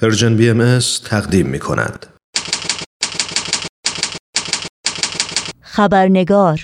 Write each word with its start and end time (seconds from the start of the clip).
پرژن 0.00 0.36
بی 0.36 0.50
ام 0.50 0.78
تقدیم 1.04 1.46
می 1.46 1.58
کند. 1.58 2.06
خبرنگار 5.60 6.60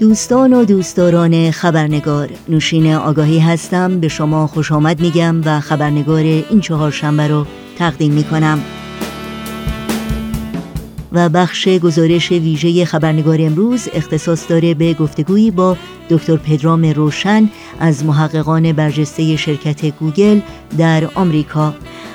دوستان 0.00 0.52
و 0.52 0.64
دوستداران 0.64 1.50
خبرنگار 1.50 2.30
نوشین 2.48 2.94
آگاهی 2.94 3.38
هستم 3.38 4.00
به 4.00 4.08
شما 4.08 4.46
خوش 4.46 4.72
آمد 4.72 5.00
میگم 5.00 5.40
و 5.44 5.60
خبرنگار 5.60 6.22
این 6.22 6.60
چهار 6.60 6.90
شنبه 6.90 7.28
رو 7.28 7.46
تقدیم 7.78 8.12
می 8.12 8.24
کنم 8.24 8.60
و 11.12 11.28
بخش 11.28 11.68
گزارش 11.68 12.32
ویژه 12.32 12.84
خبرنگار 12.84 13.38
امروز 13.40 13.88
اختصاص 13.94 14.48
داره 14.48 14.74
به 14.74 14.94
گفتگویی 14.94 15.50
با 15.50 15.76
دکتر 16.10 16.36
پدرام 16.36 16.84
روشن 16.84 17.50
از 17.80 18.04
محققان 18.04 18.72
برجسته 18.72 19.36
شرکت 19.36 19.86
گوگل 19.86 20.40
در 20.78 21.08
آمریکا. 21.14 21.74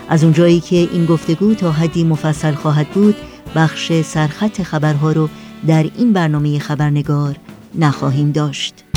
از 0.10 0.24
اونجایی 0.24 0.60
که 0.60 0.76
این 0.76 1.06
گفتگو 1.06 1.54
تا 1.54 1.72
حدی 1.72 2.04
مفصل 2.04 2.54
خواهد 2.54 2.88
بود 2.88 3.16
بخش 3.56 4.02
سرخط 4.02 4.62
خبرها 4.62 5.12
رو 5.12 5.30
در 5.68 5.86
این 5.98 6.14
برنامه 6.14 6.60
خبرنگار 6.60 7.36
نخواهیم 7.76 8.32
داشت. 8.32 8.93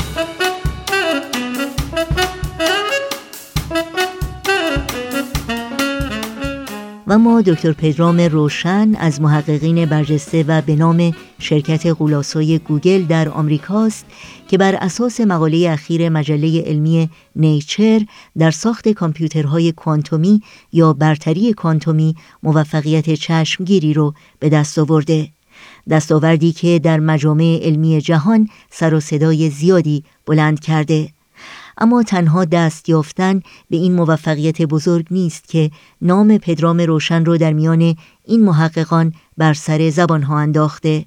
و 7.07 7.17
ما 7.17 7.41
دکتر 7.41 7.71
پدرام 7.71 8.19
روشن 8.19 8.95
از 8.95 9.21
محققین 9.21 9.85
برجسته 9.85 10.45
و 10.47 10.61
به 10.61 10.75
نام 10.75 11.11
شرکت 11.39 11.85
غولاسای 11.85 12.59
گوگل 12.59 13.05
در 13.05 13.29
آمریکاست 13.29 14.05
که 14.47 14.57
بر 14.57 14.75
اساس 14.75 15.21
مقاله 15.21 15.69
اخیر 15.69 16.09
مجله 16.09 16.61
علمی 16.61 17.09
نیچر 17.35 18.05
در 18.37 18.51
ساخت 18.51 18.89
کامپیوترهای 18.89 19.71
کوانتومی 19.71 20.41
یا 20.73 20.93
برتری 20.93 21.53
کوانتومی 21.53 22.15
موفقیت 22.43 23.13
چشمگیری 23.13 23.93
رو 23.93 24.13
به 24.39 24.49
دست 24.49 24.79
آورده. 24.79 25.29
دستاوردی 25.89 26.51
که 26.51 26.79
در 26.79 26.99
مجامع 26.99 27.59
علمی 27.61 28.01
جهان 28.01 28.49
سر 28.69 28.93
و 28.93 28.99
صدای 28.99 29.49
زیادی 29.49 30.03
بلند 30.25 30.59
کرده. 30.59 31.09
اما 31.77 32.03
تنها 32.03 32.45
دست 32.45 32.89
یافتن 32.89 33.41
به 33.69 33.77
این 33.77 33.93
موفقیت 33.93 34.61
بزرگ 34.61 35.07
نیست 35.11 35.47
که 35.47 35.71
نام 36.01 36.37
پدرام 36.37 36.81
روشن 36.81 37.25
رو 37.25 37.37
در 37.37 37.53
میان 37.53 37.95
این 38.25 38.45
محققان 38.45 39.13
بر 39.37 39.53
سر 39.53 39.89
زبان 39.89 40.23
ها 40.23 40.39
انداخته. 40.39 41.05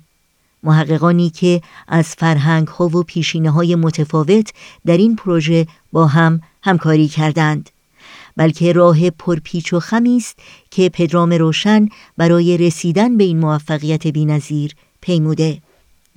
محققانی 0.63 1.31
که 1.31 1.61
از 1.89 2.07
فرهنگ 2.07 2.69
ها 2.69 2.89
و 2.89 3.03
پیشینه 3.03 3.51
های 3.51 3.75
متفاوت 3.75 4.53
در 4.87 4.97
این 4.97 5.17
پروژه 5.17 5.67
با 5.93 6.07
هم 6.07 6.41
همکاری 6.63 7.09
کردند 7.09 7.71
بلکه 8.37 8.73
راه 8.73 9.11
پرپیچ 9.11 9.73
و 9.73 9.81
خمی 9.81 10.17
است 10.17 10.39
که 10.71 10.89
پدرام 10.89 11.33
روشن 11.33 11.89
برای 12.17 12.57
رسیدن 12.57 13.17
به 13.17 13.25
این 13.25 13.39
موفقیت 13.39 14.07
بینظیر 14.07 14.75
پیموده. 15.01 15.59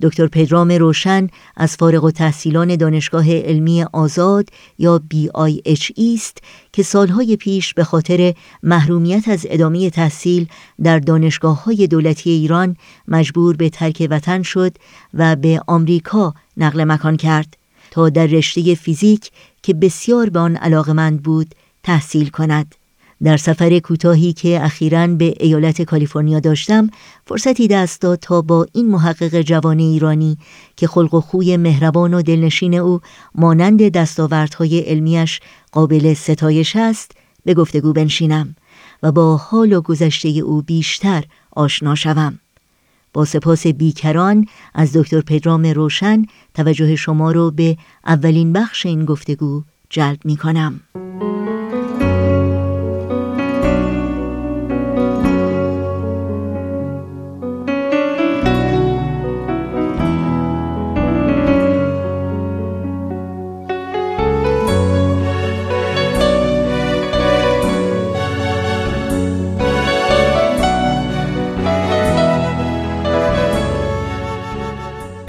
دکتر 0.02 0.26
پدرام 0.26 0.70
روشن 0.70 1.28
از 1.56 1.76
فارغ 1.76 2.04
و 2.04 2.10
تحصیلان 2.10 2.76
دانشگاه 2.76 3.32
علمی 3.32 3.82
آزاد 3.92 4.48
یا 4.78 5.02
BIHE 5.14 5.92
است 6.14 6.38
که 6.72 6.82
سالهای 6.82 7.36
پیش 7.36 7.74
به 7.74 7.84
خاطر 7.84 8.34
محرومیت 8.62 9.28
از 9.28 9.46
ادامه 9.50 9.90
تحصیل 9.90 10.46
در 10.82 10.98
دانشگاه 10.98 11.64
های 11.64 11.86
دولتی 11.86 12.30
ایران 12.30 12.76
مجبور 13.08 13.56
به 13.56 13.70
ترک 13.70 14.06
وطن 14.10 14.42
شد 14.42 14.76
و 15.14 15.36
به 15.36 15.60
آمریکا 15.66 16.34
نقل 16.56 16.84
مکان 16.84 17.16
کرد 17.16 17.56
تا 17.90 18.08
در 18.08 18.26
رشته 18.26 18.74
فیزیک 18.74 19.30
که 19.62 19.74
بسیار 19.74 20.30
به 20.30 20.38
آن 20.38 20.56
علاقمند 20.56 21.22
بود 21.22 21.54
تحصیل 21.82 22.28
کند. 22.28 22.83
در 23.22 23.36
سفر 23.36 23.78
کوتاهی 23.78 24.32
که 24.32 24.64
اخیرا 24.64 25.06
به 25.06 25.34
ایالت 25.40 25.82
کالیفرنیا 25.82 26.40
داشتم 26.40 26.90
فرصتی 27.26 27.68
دست 27.68 28.00
داد 28.00 28.18
تا 28.18 28.42
با 28.42 28.66
این 28.72 28.88
محقق 28.88 29.40
جوان 29.40 29.78
ایرانی 29.78 30.38
که 30.76 30.86
خلق 30.86 31.14
و 31.14 31.20
خوی 31.20 31.56
مهربان 31.56 32.14
و 32.14 32.22
دلنشین 32.22 32.74
او 32.74 33.00
مانند 33.34 33.88
دستاوردهای 33.88 34.80
علمیش 34.80 35.40
قابل 35.72 36.14
ستایش 36.14 36.76
است 36.76 37.12
به 37.44 37.54
گفتگو 37.54 37.92
بنشینم 37.92 38.56
و 39.02 39.12
با 39.12 39.36
حال 39.36 39.72
و 39.72 39.80
گذشته 39.80 40.28
او 40.28 40.62
بیشتر 40.62 41.24
آشنا 41.50 41.94
شوم 41.94 42.38
با 43.12 43.24
سپاس 43.24 43.66
بیکران 43.66 44.46
از 44.74 44.96
دکتر 44.96 45.20
پدرام 45.20 45.66
روشن 45.66 46.26
توجه 46.54 46.96
شما 46.96 47.32
رو 47.32 47.50
به 47.50 47.76
اولین 48.06 48.52
بخش 48.52 48.86
این 48.86 49.04
گفتگو 49.04 49.62
جلب 49.90 50.18
می 50.24 50.36
کنم. 50.36 50.80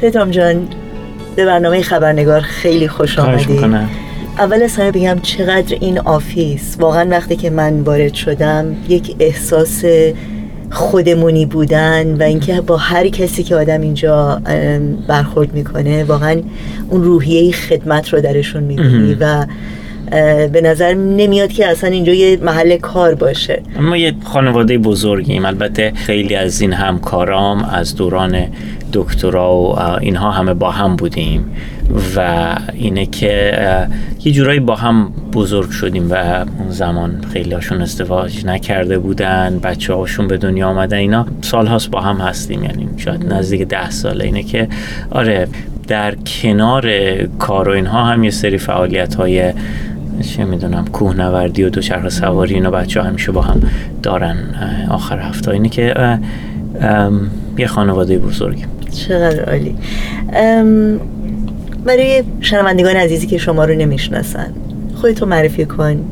پدرام 0.06 0.32
جان 0.32 0.68
به 1.36 1.46
برنامه 1.46 1.82
خبرنگار 1.82 2.42
خیلی 2.42 2.88
خوش 2.88 3.20
آمدی. 3.20 3.60
اول 4.38 4.64
از 4.64 4.76
همه 4.76 4.92
بگم 4.92 5.20
چقدر 5.22 5.78
این 5.80 6.00
آفیس. 6.00 6.78
واقعا 6.80 7.10
وقتی 7.10 7.36
که 7.36 7.50
من 7.50 7.80
وارد 7.80 8.14
شدم 8.14 8.76
یک 8.90 9.16
احساس 9.20 9.84
خودمونی 10.72 11.46
بودن 11.46 12.16
و 12.20 12.24
اینکه 12.24 12.62
با 12.62 12.78
هر 12.78 13.08
کسی 13.08 13.44
که 13.44 13.56
آدم 13.56 13.82
اینجا 13.82 14.42
برخورد 15.08 15.54
می‌کنه 15.54 16.04
واقعا 16.04 16.42
اون 16.90 17.04
روحیه 17.04 17.52
خدمت 17.52 18.14
رو 18.14 18.22
درشون 18.22 18.64
می‌بینی 18.64 19.18
و 19.20 19.46
به 20.48 20.62
نظر 20.64 20.94
نمیاد 20.94 21.50
که 21.50 21.68
اصلا 21.68 21.90
اینجا 21.90 22.14
یه 22.14 22.38
محل 22.38 22.78
کار 22.78 23.16
باشه. 23.16 23.62
ما 23.80 23.98
یه 23.98 24.14
خانواده 24.24 24.78
بزرگیم. 24.78 25.46
البته 25.46 25.92
خیلی 25.96 26.36
از 26.36 26.62
این 26.62 26.74
همکارام 26.74 27.64
از 27.64 27.96
دوران 27.96 28.48
دکترا 28.96 29.56
و 29.56 29.80
اینها 29.80 30.32
همه 30.32 30.54
با 30.54 30.72
هم 30.72 30.96
بودیم 30.96 31.46
و 32.16 32.56
اینه 32.74 33.06
که 33.06 33.54
یه 34.26 34.32
جورایی 34.32 34.60
با 34.60 34.76
هم 34.76 35.12
بزرگ 35.34 35.70
شدیم 35.70 36.12
و 36.12 36.16
اون 36.60 36.70
زمان 36.70 37.26
خیلی 37.34 37.54
هاشون 37.54 37.82
ازدواج 37.82 38.46
نکرده 38.46 39.00
بودن 39.00 39.60
بچه 39.64 39.94
هاشون 39.94 40.28
به 40.28 40.38
دنیا 40.38 40.68
آمدن 40.68 40.98
اینا 40.98 41.26
سال 41.42 41.68
هاست 41.68 41.92
با 41.92 42.02
هم 42.02 42.18
هستیم 42.18 42.64
یعنی 42.64 42.90
شاید 42.98 43.34
نزدیک 43.34 43.62
ده 43.62 43.90
ساله. 43.90 44.26
اینه 44.26 44.44
که 44.44 44.68
آره 45.12 45.48
در 45.88 46.16
کنار 46.16 46.92
کار 47.40 47.70
و 47.70 47.72
اینها 47.72 48.04
هم 48.04 48.24
یه 48.24 48.32
سری 48.32 48.58
فعالیت 48.58 49.16
های 49.16 49.54
چه 50.22 50.46
می‌دونم 50.46 50.86
کوهنوردی 50.86 51.64
و 51.64 51.70
دوچرخه 51.70 52.10
سواری 52.10 52.54
اینا 52.54 52.72
بچه 52.72 53.02
ها 53.02 53.08
همیشه 53.08 53.32
با 53.32 53.42
هم 53.42 53.62
دارن 54.04 54.38
آخر 54.90 55.20
هفته. 55.20 55.52
اینه 55.52 55.70
که 55.70 56.20
یه 57.58 57.68
خانواده 57.68 58.20
بزرگیم. 58.20 58.68
چقدر 58.92 59.44
عالی. 59.50 59.76
برای 61.86 62.24
شنوندگان 62.42 62.96
عزیزی 62.96 63.28
که 63.28 63.38
شما 63.38 63.66
رو 63.66 63.76
نمی‌شناسن 63.76 64.54
خودتو 64.96 65.26
معرفی 65.26 65.66
کن. 65.66 66.06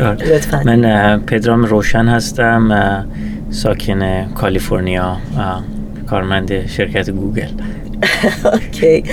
لطفا. 0.00 0.62
من 0.64 1.20
پدرام 1.26 1.64
روشن 1.64 2.08
هستم 2.08 3.06
ساکن 3.50 4.24
کالیفرنیا 4.24 5.16
کارمند 6.10 6.66
شرکت 6.66 7.10
گوگل. 7.10 7.42
OK. 8.52 9.04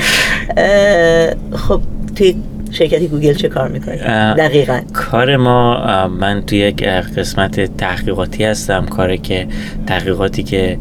خب 1.51 1.81
توی 2.15 2.35
شرکت 2.71 3.01
گوگل 3.01 3.33
چه 3.33 3.49
کار 3.49 3.69
می‌کنی؟ 3.69 3.97
دقیقا. 4.37 4.79
کار 4.93 5.37
ما 5.37 6.07
من 6.07 6.41
توی 6.41 6.57
یک 6.57 6.83
قسمت 6.83 7.77
تحقیقاتی 7.77 8.43
هستم. 8.43 8.85
کاری 8.85 9.17
که 9.17 9.47
تحقیقاتی 9.87 10.43
که 10.43 10.77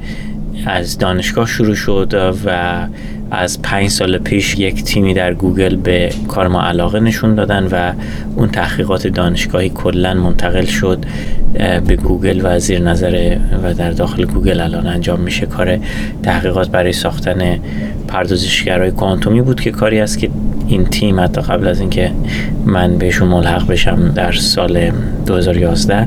از 0.67 0.99
دانشگاه 0.99 1.47
شروع 1.47 1.75
شد 1.75 2.35
و 2.47 2.77
از 3.31 3.63
پنج 3.63 3.89
سال 3.89 4.19
پیش 4.19 4.59
یک 4.59 4.85
تیمی 4.85 5.15
در 5.15 5.35
گوگل 5.35 5.77
به 5.77 6.11
کار 6.29 6.49
ما 6.49 6.63
علاقه 6.63 7.01
نشون 7.01 7.35
دادن 7.35 7.69
و 7.73 7.93
اون 8.37 8.49
تحقیقات 8.49 9.07
دانشگاهی 9.07 9.69
کلا 9.69 10.15
منتقل 10.15 10.65
شد 10.65 11.05
به 11.87 11.97
گوگل 11.97 12.41
و 12.45 12.59
زیر 12.59 12.79
نظر 12.79 13.37
و 13.63 13.75
در 13.75 13.91
داخل 13.91 14.25
گوگل 14.25 14.61
الان 14.61 14.87
انجام 14.87 15.21
میشه. 15.21 15.47
کار 15.47 15.79
تحقیقات 16.23 16.69
برای 16.71 16.93
ساختن 16.93 17.59
پردازشگرهای 18.09 18.91
کوانتومی 18.91 19.43
بود 19.43 19.61
که 19.61 19.71
کاری 19.71 20.01
است 20.01 20.19
که 20.19 20.31
این 20.69 20.85
تیم 20.85 21.21
حتی 21.21 21.41
قبل 21.41 21.69
از 21.69 21.81
اینکه 21.81 22.11
من 22.67 22.99
بهشون 22.99 23.29
ملحق 23.29 23.67
بشم 23.67 24.13
در 24.15 24.33
سال 24.33 24.91
2011 25.27 26.07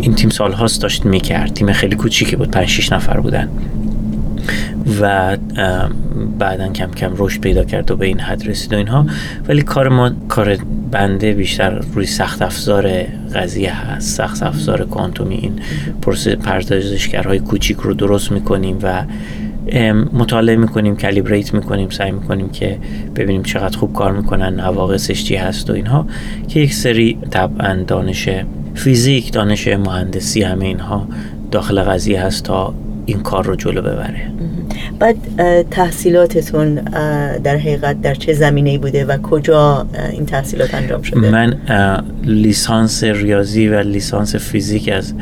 این 0.00 0.14
تیم 0.14 0.30
سالهاست 0.30 0.82
داشت 0.82 1.04
می‌کرد. 1.04 1.54
تیم 1.54 1.72
خیلی 1.72 1.96
کوچیکی 1.96 2.36
بود 2.36 2.50
5 2.50 2.68
6 2.68 2.92
نفر 2.92 3.20
بودن. 3.20 3.48
و 5.00 5.36
بعدا 6.38 6.68
کم 6.68 6.90
کم 6.90 7.12
رشد 7.16 7.40
پیدا 7.40 7.64
کرد 7.64 7.90
و 7.90 7.96
به 7.96 8.06
این 8.06 8.20
حد 8.20 8.48
رسید 8.48 8.72
و 8.72 8.76
اینها. 8.76 9.06
ولی 9.48 9.62
کار 9.62 9.88
ما 9.88 10.10
کار 10.28 10.58
بنده 10.90 11.32
بیشتر 11.32 11.70
روی 11.94 12.06
سخت 12.06 12.42
افزار 12.42 13.02
قضیه 13.34 13.86
هست. 13.86 14.16
سخت 14.16 14.42
افزار 14.42 14.84
کوانتومی 14.84 15.34
این 15.34 15.52
پروسه 16.02 16.36
پردازشگرهای 16.36 17.38
کوچیک 17.38 17.76
رو 17.76 17.94
درست 17.94 18.32
می‌کنیم 18.32 18.78
و 18.82 19.04
مطالعه 20.12 20.56
می‌کنیم 20.56 20.96
کلیبریت 20.96 21.54
می‌کنیم 21.54 21.90
سعی 21.90 22.10
می‌کنیم 22.10 22.48
که 22.48 22.78
ببینیم 23.16 23.42
چقدر 23.42 23.78
خوب 23.78 23.92
کار 23.92 24.12
می‌کنن 24.12 24.60
نواقصش 24.60 25.24
چی 25.24 25.36
هست 25.36 25.70
و 25.70 25.72
اینها. 25.72 26.06
که 26.48 26.60
یک 26.60 26.74
سری 26.74 27.18
طبعا 27.30 27.84
دانش 27.86 28.28
فیزیک 28.74 29.32
دانش 29.32 29.68
مهندسی 29.68 30.42
همه 30.42 30.64
اینها 30.64 31.08
داخل 31.50 31.82
قضیه 31.82 32.22
هست 32.22 32.44
تا 32.44 32.74
این 33.06 33.22
کار 33.22 33.44
رو 33.44 33.56
جلو 33.56 33.82
ببره. 33.82 34.30
بعد 34.98 35.16
تحصیلاتتون 35.70 36.74
در 37.44 37.56
حقیقت 37.56 38.00
در 38.00 38.14
چه 38.14 38.32
زمینه 38.32 38.78
بوده 38.78 39.04
و 39.04 39.16
کجا 39.16 39.86
این 40.12 40.26
تحصیلات 40.26 40.74
انجام 40.74 41.02
شده؟ 41.02 41.30
من 41.30 41.56
لیسانس 42.24 43.04
ریاضی 43.04 43.68
و 43.68 43.80
لیسانس 43.80 44.36
فیزیک 44.36 44.88
از 44.88 45.14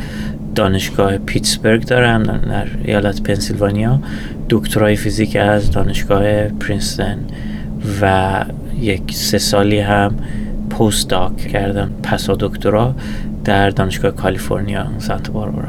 دانشگاه 0.55 1.19
پیتسبرگ 1.19 1.85
دارم 1.85 2.23
در 2.23 2.67
ایالت 2.85 3.23
پنسیلوانیا. 3.23 4.01
دکترای 4.51 4.97
فیزیک 4.97 5.37
از 5.37 5.71
دانشگاه 5.71 6.49
پرینستن 6.49 7.19
و 8.01 8.45
یک 8.81 9.03
سه 9.15 9.39
سالی 9.39 9.79
هم 9.79 10.17
postdoc 10.79 11.37
کردم 11.37 11.91
پسا 12.03 12.37
دکترا 12.41 12.95
در 13.45 13.71
دانشگاه 13.71 14.11
کالیفرنیا 14.11 14.87
سانتا 14.99 15.33
باربارا 15.33 15.69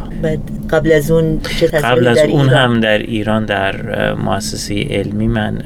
قبل 0.70 0.92
از 0.92 1.12
اون 1.12 1.40
چه 1.60 1.68
قبل 1.68 2.08
از 2.08 2.18
اون؟ 2.18 2.50
هم 2.50 2.80
در 2.80 2.98
ایران 2.98 3.46
در 3.46 4.14
مؤسسه 4.14 4.88
علمی 4.90 5.28
من. 5.28 5.62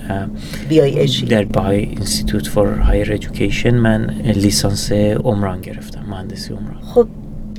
در 1.29 1.43
Bahá'í 1.43 1.77
Institute 1.77 2.47
for 2.47 2.67
Higher 2.67 3.11
Education 3.11 3.75
من 3.75 4.09
لیسانس 4.35 4.91
عمران 4.91 5.61
گرفتم 5.61 6.01
مهندسی 6.09 6.53
عمران 6.53 6.81
خب 6.81 7.07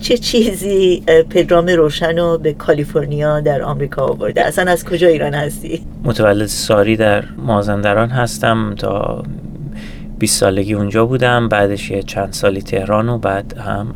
چه 0.00 0.18
چیزی 0.18 1.02
پدرام 1.30 1.66
روشن 1.66 2.18
رو 2.18 2.38
به 2.38 2.52
کالیفرنیا 2.52 3.40
در 3.40 3.62
آمریکا 3.62 4.02
آورده 4.02 4.46
اصلا 4.46 4.72
از 4.72 4.84
کجا 4.84 5.08
ایران 5.08 5.34
هستی 5.34 5.80
متولد 6.04 6.46
ساری 6.46 6.96
در 6.96 7.24
مازندران 7.36 8.10
هستم 8.10 8.74
تا 8.74 9.22
20 10.20 10.40
سالگی 10.40 10.74
اونجا 10.74 11.06
بودم 11.06 11.48
بعدش 11.48 11.90
یه 11.90 12.02
چند 12.02 12.32
سالی 12.32 12.62
تهران 12.62 13.08
و 13.08 13.18
بعد 13.18 13.58
هم 13.58 13.94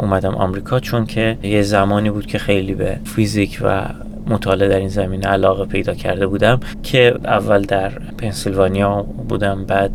اومدم 0.00 0.34
آمریکا 0.34 0.80
چون 0.80 1.06
که 1.06 1.38
یه 1.42 1.62
زمانی 1.62 2.10
بود 2.10 2.26
که 2.26 2.38
خیلی 2.38 2.74
به 2.74 2.96
فیزیک 3.04 3.58
و 3.62 3.84
مطالعه 4.26 4.68
در 4.68 4.76
این 4.76 4.88
زمینه 4.88 5.26
علاقه 5.26 5.64
پیدا 5.64 5.94
کرده 5.94 6.26
بودم 6.26 6.60
که 6.82 7.14
اول 7.24 7.62
در 7.62 7.88
پنسیلوانیا 8.18 9.02
بودم 9.02 9.64
بعد 9.64 9.94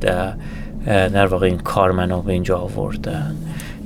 در 0.85 1.25
واقع 1.25 1.45
این 1.45 1.57
کار 1.57 1.91
منو 1.91 2.21
به 2.21 2.33
اینجا 2.33 2.57
آورد. 2.57 3.33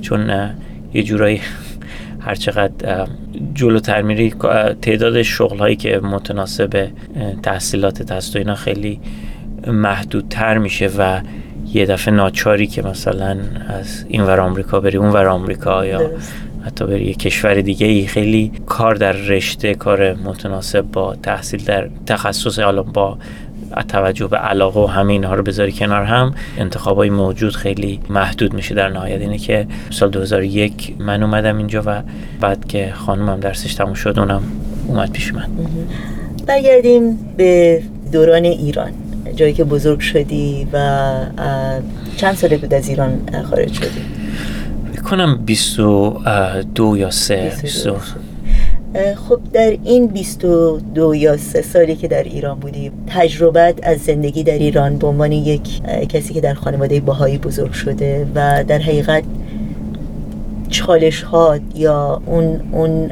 چون 0.00 0.50
یه 0.94 1.02
جورایی 1.02 1.40
هر 2.26 2.34
چقدر 2.34 3.06
جلوتر 3.54 4.02
میری 4.02 4.34
تعداد 4.82 5.22
شغل 5.22 5.58
هایی 5.58 5.76
که 5.76 6.00
متناسب 6.02 6.88
تحصیلات 7.42 8.12
هست 8.12 8.36
و 8.36 8.38
اینا 8.38 8.54
خیلی 8.54 9.00
محدودتر 9.66 10.58
میشه 10.58 10.90
و 10.98 11.20
یه 11.74 11.86
دفعه 11.86 12.14
ناچاری 12.14 12.66
که 12.66 12.82
مثلا 12.82 13.38
از 13.68 14.04
این 14.08 14.22
ور 14.22 14.40
آمریکا 14.40 14.80
بری 14.80 14.96
اون 14.96 15.10
ور 15.10 15.26
آمریکا 15.26 15.86
یا 15.86 15.98
درست. 15.98 16.32
حتی 16.66 16.86
بری 16.86 17.04
یه 17.04 17.14
کشور 17.14 17.60
دیگه 17.60 17.86
ای 17.86 18.06
خیلی 18.06 18.52
کار 18.66 18.94
در 18.94 19.12
رشته 19.12 19.74
کار 19.74 20.14
متناسب 20.14 20.80
با 20.80 21.16
تحصیل 21.22 21.64
در 21.64 21.88
تخصص 22.06 22.58
حالا 22.58 22.82
با 22.82 23.18
توجه 23.88 24.26
به 24.26 24.36
علاقه 24.36 24.80
و 24.80 24.86
همه 24.86 25.12
اینها 25.12 25.34
رو 25.34 25.42
بذاری 25.42 25.72
کنار 25.72 26.04
هم 26.04 26.34
انتخابای 26.58 27.10
موجود 27.10 27.56
خیلی 27.56 28.00
محدود 28.10 28.54
میشه. 28.54 28.74
در 28.74 28.88
نهایت 28.88 29.20
اینه 29.20 29.38
که 29.38 29.66
سال 29.90 30.10
2001 30.10 30.94
من 30.98 31.22
اومدم 31.22 31.58
اینجا 31.58 31.82
و 31.86 32.02
بعد 32.40 32.68
که 32.68 32.92
خانومم 32.94 33.40
درسش 33.40 33.74
تموم 33.74 33.94
شد 33.94 34.18
اونم 34.18 34.42
اومد 34.86 35.12
پیش 35.12 35.34
من. 35.34 35.48
برگردیم 36.46 37.18
به 37.36 37.82
دوران 38.12 38.44
ایران. 38.44 38.92
جایی 39.36 39.52
که 39.52 39.64
بزرگ 39.64 40.00
شدی 40.00 40.66
و 40.72 41.10
چند 42.16 42.34
ساله 42.34 42.56
بود 42.56 42.74
از 42.74 42.88
ایران 42.88 43.20
خارج 43.50 43.72
شدی؟ 43.72 44.20
کنم 45.10 45.36
22 45.36 46.96
یا 46.96 47.10
3 47.10 47.52
22. 47.62 47.96
اه، 48.94 49.14
خب 49.14 49.40
در 49.52 49.76
این 49.84 50.06
22 50.06 51.14
یا 51.14 51.36
3 51.36 51.62
سالی 51.62 51.96
که 51.96 52.08
در 52.08 52.22
ایران 52.22 52.58
بودی 52.58 52.90
تجربت 53.06 53.74
از 53.82 53.98
زندگی 53.98 54.42
در 54.42 54.58
ایران 54.58 54.98
به 54.98 55.06
عنوان 55.06 55.32
یک 55.32 55.82
کسی 56.08 56.34
که 56.34 56.40
در 56.40 56.54
خانواده 56.54 57.00
باهایی 57.00 57.38
بزرگ 57.38 57.72
شده 57.72 58.26
و 58.34 58.64
در 58.64 58.78
حقیقت 58.78 59.24
چالش 60.68 61.22
ها 61.22 61.58
یا 61.74 62.22
اون 62.26 62.60
اون 62.72 63.10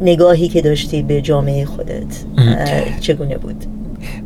نگاهی 0.00 0.48
که 0.48 0.62
داشتی 0.62 1.02
به 1.02 1.20
جامعه 1.20 1.64
خودت 1.64 2.24
چگونه 3.00 3.38
بود؟ 3.38 3.64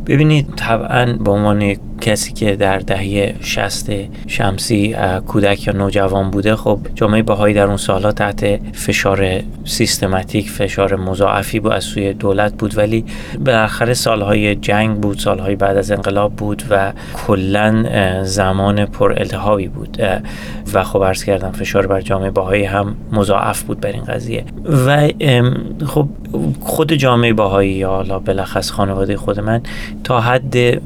ببینید 0.07 0.55
طبعا 0.57 1.13
به 1.13 1.31
عنوان 1.31 1.77
کسی 2.03 2.33
که 2.33 2.57
در 2.57 2.79
دهه 2.79 3.35
60 3.41 3.91
شمسی 4.27 4.97
کودک 5.27 5.67
یا 5.67 5.73
نوجوان 5.73 6.31
بوده 6.31 6.57
خب 6.57 6.79
جامعه 6.95 7.23
بهایی 7.23 7.55
در 7.55 7.67
اون 7.67 7.77
سالها 7.77 8.13
تحت 8.13 8.61
فشار 8.73 9.43
سیستماتیک 9.65 10.51
فشار 10.51 10.97
مضاعفی 10.97 11.61
بود 11.61 11.73
از 11.73 11.85
سوی 11.85 12.13
دولت 12.13 12.55
بود. 12.55 12.79
ولی 12.79 13.05
بالاخره 13.45 13.95
سالهای 13.95 14.55
جنگ 14.55 15.01
بود 15.01 15.19
سالهای 15.19 15.57
بعد 15.57 15.77
از 15.77 15.91
انقلاب 15.91 16.37
بود 16.37 16.63
و 16.71 16.93
کلا 17.27 17.85
زمان 18.25 18.87
پر 18.87 19.13
التهابی 19.13 19.69
بود. 19.69 19.99
و 20.75 20.85
خب 20.85 21.05
عرض 21.05 21.25
کردم 21.25 21.51
فشار 21.51 21.87
بر 21.87 22.01
جامعه 22.01 22.31
بهایی 22.31 22.65
هم 22.65 22.97
مضاعف 23.13 23.63
بود 23.63 23.81
بر 23.81 23.93
این 23.93 24.05
قضیه. 24.05 24.45
و 24.87 25.09
خب 25.87 26.09
خود 26.61 26.93
جامعه 26.93 27.33
بهایی 27.33 27.73
یا 27.73 27.91
حالا 27.91 28.19
بلخص 28.19 28.71
خانواده 28.71 29.17
خود 29.17 29.41
من 29.41 29.61
تا 30.05 30.21
حد 30.21 30.83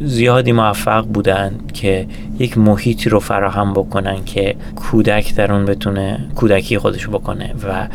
زیادی 0.00 0.52
موفق 0.52 1.06
بودن 1.06 1.54
که 1.74 2.06
یک 2.38 2.58
محیطی 2.58 3.10
رو 3.10 3.20
فراهم 3.20 3.72
بکنن 3.72 4.24
که 4.24 4.54
کودک 4.76 5.34
در 5.34 5.52
اون 5.52 5.64
بتونه 5.64 6.28
کودکی 6.34 6.78
خودش 6.78 7.08
بکنه 7.08 7.54
و 7.68 7.88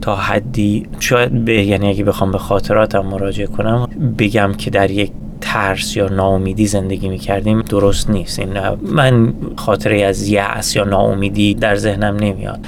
تا 0.00 0.16
حدی 0.16 0.86
شاید 1.00 1.44
به 1.44 1.64
یعنی 1.64 1.88
اگه 1.88 2.04
بخوام 2.04 2.32
به 2.32 2.38
خاطراتم 2.38 3.00
مراجعه 3.00 3.46
کنم 3.46 3.88
بگم 4.18 4.54
که 4.58 4.70
در 4.70 4.90
یک 4.90 5.12
ترس 5.40 5.96
یا 5.96 6.08
ناامیدی 6.08 6.66
زندگی 6.66 7.08
می 7.08 7.18
کردیم 7.18 7.62
درست 7.62 8.10
نیست. 8.10 8.38
این 8.38 8.58
من 8.82 9.34
خاطره 9.56 10.02
از 10.02 10.28
یأس 10.28 10.76
یا 10.76 10.84
ناامیدی 10.84 11.54
در 11.54 11.76
ذهنم 11.76 12.16
نمیاد. 12.16 12.60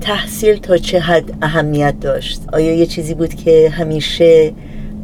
تحصیل 0.00 0.56
تا 0.56 0.76
چه 0.76 1.00
حد 1.00 1.34
اهمیت 1.42 2.00
داشت؟ 2.00 2.40
آیا 2.52 2.74
یه 2.74 2.86
چیزی 2.86 3.14
بود 3.14 3.34
که 3.34 3.70
همیشه 3.70 4.52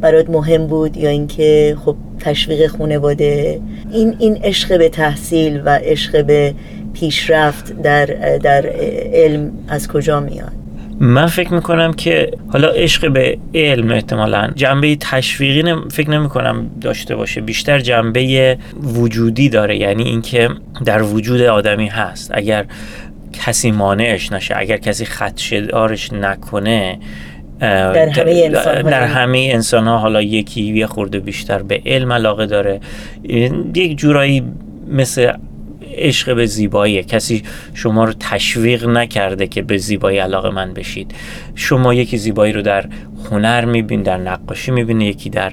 برات 0.01 0.29
مهم 0.29 0.67
بود 0.67 0.97
یا 0.97 1.09
اینکه 1.09 1.77
خب 1.85 1.95
تشویق 2.19 2.67
خانواده 2.67 3.59
این 3.91 4.15
این 4.19 4.37
عشق 4.43 4.77
به 4.77 4.89
تحصیل 4.89 5.61
و 5.65 5.79
عشق 5.83 6.25
به 6.25 6.53
پیشرفت 6.93 7.81
در 7.81 8.05
در 8.43 8.65
علم 9.13 9.51
از 9.67 9.87
کجا 9.87 10.19
میاد؟ 10.19 10.51
من 10.99 11.25
فکر 11.27 11.53
می‌کنم 11.53 11.93
که 11.93 12.31
حالا 12.47 12.67
عشق 12.67 13.11
به 13.11 13.37
علم 13.55 13.91
احتمالا 13.91 14.51
جنبه 14.55 14.95
تشویقی 14.95 15.63
نم- 15.63 15.87
فکر 15.91 16.09
نمی‌کنم 16.09 16.69
داشته 16.81 17.15
باشه. 17.15 17.41
بیشتر 17.41 17.79
جنبه 17.79 18.57
وجودی 18.83 19.49
داره 19.49 19.77
یعنی 19.77 20.03
اینکه 20.03 20.49
در 20.85 21.01
وجود 21.01 21.41
آدمی 21.41 21.87
هست. 21.87 22.31
اگر 22.33 22.65
کسی 23.33 23.71
مانعش 23.71 24.31
نشه 24.31 24.53
اگر 24.57 24.77
کسی 24.77 25.05
خدشدارش 25.05 26.13
نکنه 26.13 26.99
در 27.59 28.09
همه 28.09 28.41
انسان‌ها 28.45 28.81
در. 28.89 29.03
همه 29.03 29.49
انسان 29.53 29.87
ها 29.87 29.97
حالا 29.97 30.21
یکی 30.21 30.61
یه 30.61 30.87
خورده 30.87 31.19
بیشتر 31.19 31.61
به 31.63 31.81
علم 31.85 32.13
علاقه 32.13 32.45
داره 32.45 32.79
یک 33.75 33.97
جورایی 33.97 34.43
مثل 34.87 35.31
عشق 35.97 36.35
به 36.35 36.45
زیبایی 36.45 37.03
کسی 37.03 37.43
شما 37.73 38.03
رو 38.03 38.13
تشویق 38.19 38.87
نکرده 38.87 39.47
که 39.47 39.61
به 39.61 39.77
زیبایی 39.77 40.17
علاقه 40.17 40.49
من 40.49 40.73
بشید 40.73 41.15
شما 41.55 41.93
یکی 41.93 42.17
زیبایی 42.17 42.53
رو 42.53 42.61
در 42.61 42.85
هنر 43.31 43.65
میبین 43.65 44.03
در 44.03 44.17
نقاشی 44.17 44.71
می‌بینه 44.71 45.05
یکی 45.05 45.29
در 45.29 45.51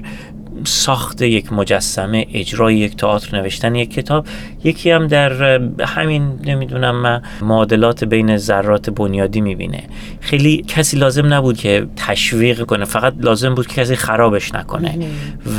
ساخت 0.63 1.21
یک 1.21 1.53
مجسمه 1.53 2.27
اجرای 2.33 2.75
یک 2.75 2.95
تئاتر 2.95 3.37
نوشتن 3.41 3.75
یک 3.75 3.93
کتاب. 3.93 4.25
یکی 4.63 4.91
هم 4.91 5.07
در 5.07 5.61
همین 5.85 6.39
نمی‌دونم 6.45 6.95
من 6.95 7.21
معادلات 7.41 8.03
بین 8.03 8.37
ذرات 8.37 8.89
بنیادی 8.89 9.41
می‌بینه. 9.41 9.83
خیلی 10.19 10.65
کسی 10.67 10.97
لازم 10.97 11.33
نبود 11.33 11.57
که 11.57 11.87
تشویق 11.95 12.65
کنه 12.65 12.85
فقط 12.85 13.13
لازم 13.19 13.55
بود 13.55 13.67
که 13.67 13.81
کسی 13.81 13.95
خرابش 13.95 14.55
نکنه. 14.55 14.97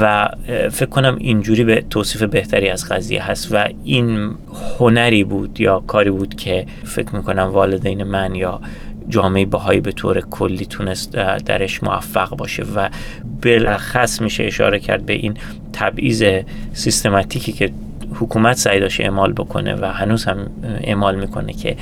و 0.00 0.28
فکر 0.70 0.90
کنم 0.90 1.16
اینجوری 1.20 1.64
به 1.64 1.84
توصیف 1.90 2.22
بهتری 2.22 2.68
از 2.68 2.88
قضیه 2.88 3.22
هست 3.22 3.48
و 3.52 3.68
این 3.84 4.30
هنری 4.78 5.24
بود 5.24 5.60
یا 5.60 5.80
کاری 5.86 6.10
بود 6.10 6.34
که 6.34 6.66
فکر 6.84 7.16
می‌کنم 7.16 7.42
والدین 7.42 8.02
من 8.02 8.34
یا 8.34 8.60
جامعه 9.08 9.46
بهایی 9.46 9.80
به 9.80 9.92
طور 9.92 10.20
کلی 10.20 10.66
تونست 10.66 11.12
درش 11.46 11.82
موفق 11.82 12.36
باشه 12.36 12.64
و 12.76 12.88
بلخص 13.42 14.20
میشه 14.20 14.44
اشاره 14.44 14.78
کرد 14.78 15.06
به 15.06 15.12
این 15.12 15.34
تبعیض 15.72 16.24
سیستماتیکی 16.72 17.52
که 17.52 17.70
حکومت 18.14 18.56
سعی 18.56 18.80
داشته 18.80 19.04
اعمال 19.04 19.32
بکنه 19.32 19.74
و 19.74 19.84
هنوز 19.84 20.24
هم 20.24 20.50
اعمال 20.80 21.14
می‌کنه 21.18 21.52
که 21.52 21.76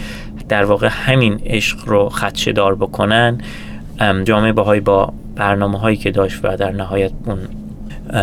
در 0.48 0.64
واقع 0.64 0.88
همین 0.90 1.40
عشق 1.46 1.88
رو 1.88 2.08
خدشه 2.08 2.52
دار 2.52 2.74
بکنن 2.74 3.38
جامعه 4.24 4.52
بهایی 4.52 4.80
با 4.80 5.12
برنامه 5.36 5.78
هایی 5.78 5.96
که 5.96 6.10
داشت 6.10 6.40
و 6.42 6.56
در 6.56 6.72
نهایت 6.72 7.12
اون 7.26 7.38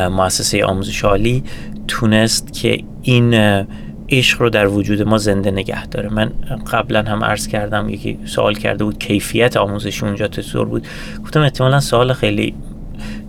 مؤسسه 0.09 0.65
آموزش 0.65 1.03
عالی 1.03 1.43
تونست 1.87 2.53
که 2.53 2.83
این 3.01 3.33
عشق 4.09 4.41
رو 4.41 4.49
در 4.49 4.67
وجود 4.67 5.01
ما 5.01 5.17
زنده 5.17 5.51
نگه 5.51 5.87
داره. 5.87 6.09
من 6.09 6.31
قبلا 6.71 7.03
هم 7.03 7.23
عرض 7.23 7.47
کردم 7.47 7.89
یکی 7.89 8.19
سوال 8.25 8.55
کرده 8.55 8.83
بود 8.83 8.99
کیفیت 8.99 9.57
آموزش 9.57 10.03
اونجا 10.03 10.27
چطور 10.27 10.65
بود؟ 10.65 10.87
گفتم 11.23 11.41
احتمالا 11.41 11.79
سوال 11.79 12.13
خیلی 12.13 12.53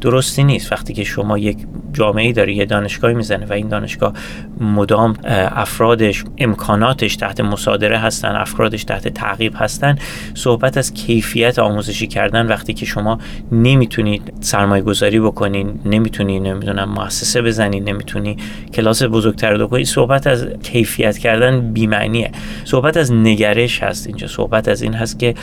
درستی 0.04 0.44
نیست. 0.44 0.72
وقتی 0.72 0.94
که 0.94 1.04
شما 1.04 1.38
یک 1.38 1.58
جامعه 1.92 2.32
داری 2.32 2.54
یه 2.54 2.64
دانشگاهی 2.64 3.14
می‌زنه 3.14 3.46
و 3.46 3.52
این 3.52 3.68
دانشگاه 3.68 4.12
مدام 4.60 5.14
افرادش 5.24 6.24
امکاناتش 6.38 7.16
تحت 7.16 7.40
مصادره 7.40 7.98
هستن 7.98 8.28
افرادش 8.28 8.84
تحت 8.84 9.08
تعقیب 9.08 9.52
هستن 9.56 9.96
صحبت 10.34 10.78
از 10.78 10.94
کیفیت 10.94 11.58
آموزشی 11.58 12.06
کردن 12.06 12.46
وقتی 12.46 12.74
که 12.74 12.86
شما 12.86 13.18
نمی‌تونید 13.52 14.32
سرمایه 14.40 14.82
گذاری 14.82 15.20
بکنین 15.20 15.80
نمی‌تونی 15.84 16.40
نمی‌دونم 16.40 16.88
مؤسسه 16.88 17.42
بزنی 17.42 17.80
نمی‌تونی 17.80 18.36
کلاس 18.74 19.02
بزرگتر 19.02 19.52
رو 19.52 19.84
صحبت 19.84 20.26
از 20.26 20.46
کیفیت 20.62 21.18
کردن 21.18 21.72
بیمعنیه. 21.72 22.32
صحبت 22.64 22.96
از 22.96 23.12
نگرش 23.12 23.82
هست 23.82 24.06
اینجا. 24.06 24.26
صحبت 24.26 24.68
از 24.68 24.82
این 24.82 24.94
هست 24.94 25.18
که 25.18 25.34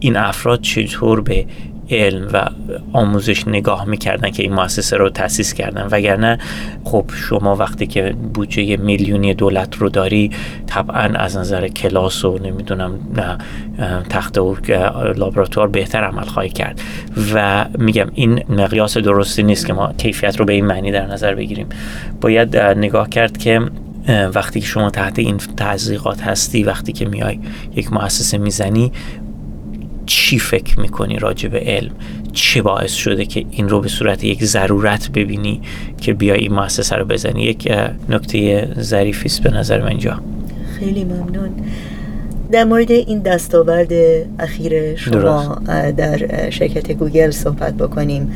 این 0.00 0.16
افراد 0.16 0.60
چطور 0.60 1.20
به 1.20 1.46
علم 1.96 2.28
و 2.32 2.46
آموزش 2.92 3.48
نگاه 3.48 3.84
می‌کردن 3.84 4.30
که 4.30 4.42
این 4.42 4.52
مؤسسه 4.52 4.96
رو 4.96 5.10
تاسیس 5.10 5.54
کردن. 5.54 5.88
وگرنه 5.90 6.38
خب 6.84 7.04
شما 7.14 7.56
وقتی 7.56 7.86
که 7.86 8.14
بودجه 8.34 8.76
میلیونی 8.76 9.34
دولت 9.34 9.76
رو 9.76 9.88
داری 9.88 10.30
طبعا 10.66 11.02
از 11.02 11.36
نظر 11.36 11.68
کلاس 11.68 12.24
و 12.24 12.38
نمی‌دونم 12.38 12.98
تخته 14.10 14.40
و 14.40 14.56
لابراتوار 15.16 15.68
بهتر 15.68 16.04
عمل 16.04 16.24
خواهی 16.24 16.48
کرد. 16.48 16.80
و 17.34 17.66
میگم 17.78 18.10
این 18.14 18.42
مقیاس 18.48 18.98
درستی 18.98 19.42
نیست 19.42 19.66
که 19.66 19.72
ما 19.72 19.92
کیفیت 19.92 20.36
رو 20.36 20.44
به 20.44 20.52
این 20.52 20.66
معنی 20.66 20.92
در 20.92 21.06
نظر 21.06 21.34
بگیریم. 21.34 21.66
باید 22.20 22.56
نگاه 22.56 23.08
کرد 23.08 23.38
که 23.38 23.60
وقتی 24.34 24.60
که 24.60 24.66
شما 24.66 24.90
تحت 24.90 25.18
این 25.18 25.36
تزریقات 25.56 26.22
هستی 26.22 26.62
وقتی 26.62 26.92
که 26.92 27.04
میای 27.08 27.38
یک 27.76 27.92
مؤسسه 27.92 28.38
می‌زنی 28.38 28.92
چی 30.10 30.38
فکر 30.38 30.80
می‌کنی 30.80 31.18
راجع 31.18 31.48
به 31.48 31.58
علم؟ 31.58 31.90
چه 32.32 32.62
باعث 32.62 32.92
شده 32.92 33.24
که 33.24 33.44
این 33.50 33.68
رو 33.68 33.80
به 33.80 33.88
صورت 33.88 34.24
یک 34.24 34.44
ضرورت 34.44 35.10
ببینی 35.10 35.60
که 36.00 36.14
بیای 36.14 36.40
این 36.40 36.52
مؤسسه 36.52 36.96
رو 36.96 37.04
بزنی؟ 37.04 37.42
یک 37.42 37.72
نکته 38.08 38.68
ظریفی 38.80 39.26
است 39.26 39.42
به 39.42 39.50
نظر 39.50 39.80
من 39.80 39.88
اینجا. 39.88 40.20
خیلی 40.78 41.04
ممنون. 41.04 41.50
در 42.52 42.64
مورد 42.64 42.90
این 42.90 43.18
دستاورد 43.18 43.92
اخیر 44.38 44.96
شما 44.96 45.62
در 45.96 46.50
شرکت 46.50 46.92
گوگل 46.92 47.30
صحبت 47.30 47.74
بکنیم. 47.74 48.32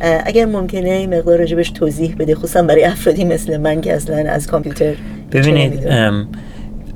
اگر 0.00 0.44
ممکنه 0.44 1.06
مقدار 1.06 1.38
راجبش 1.38 1.70
توضیح 1.70 2.14
بده 2.18 2.34
خصوصا 2.34 2.62
برای 2.62 2.84
افرادی 2.84 3.24
مثل 3.24 3.56
من 3.56 3.80
که 3.80 3.94
اصلا 3.94 4.30
از 4.30 4.46
کامپیوتر 4.46 4.94
ببینید 5.32 5.88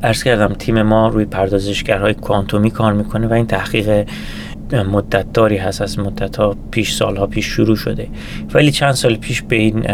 ارز 0.02 0.22
کردم 0.22 0.54
تیم 0.54 0.82
ما 0.82 1.08
روی 1.08 1.24
پردازشگرهای 1.24 2.14
کوانتومی 2.14 2.70
کار 2.70 2.92
می‌کنه 2.92 3.26
و 3.26 3.32
این 3.32 3.46
تحقیق 3.46 4.06
مدت 4.72 5.32
داری 5.32 5.56
هست 5.56 5.82
از 5.82 5.98
مدت 5.98 6.36
ها 6.36 6.56
پیش 6.70 6.94
سالها 6.94 7.26
پیش 7.26 7.46
شروع 7.46 7.76
شده. 7.76 8.08
ولی 8.54 8.70
چند 8.70 8.92
سال 8.92 9.16
پیش 9.16 9.42
به 9.42 9.56
این 9.56 9.86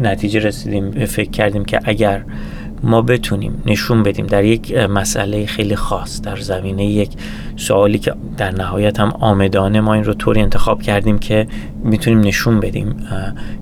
نتیجه 0.00 0.40
رسیدیم. 0.40 0.90
فکر 0.90 1.30
کردیم 1.30 1.64
که 1.64 1.80
اگر 1.84 2.24
ما 2.82 3.02
بتونیم 3.02 3.62
نشون 3.66 4.02
بدیم 4.02 4.26
در 4.26 4.44
یک 4.44 4.76
مسئله 4.76 5.46
خیلی 5.46 5.76
خاص 5.76 6.20
در 6.20 6.36
زمینه 6.36 6.86
یک 6.86 7.10
سوالی 7.56 7.98
که 7.98 8.14
در 8.36 8.50
نهایت 8.50 9.00
هم 9.00 9.08
آمدانه 9.08 9.80
ما 9.80 9.94
این 9.94 10.04
رو 10.04 10.14
طوری 10.14 10.40
انتخاب 10.40 10.82
کردیم 10.82 11.18
که 11.18 11.46
می‌تونیم 11.84 12.20
نشون 12.20 12.60
بدیم 12.60 12.96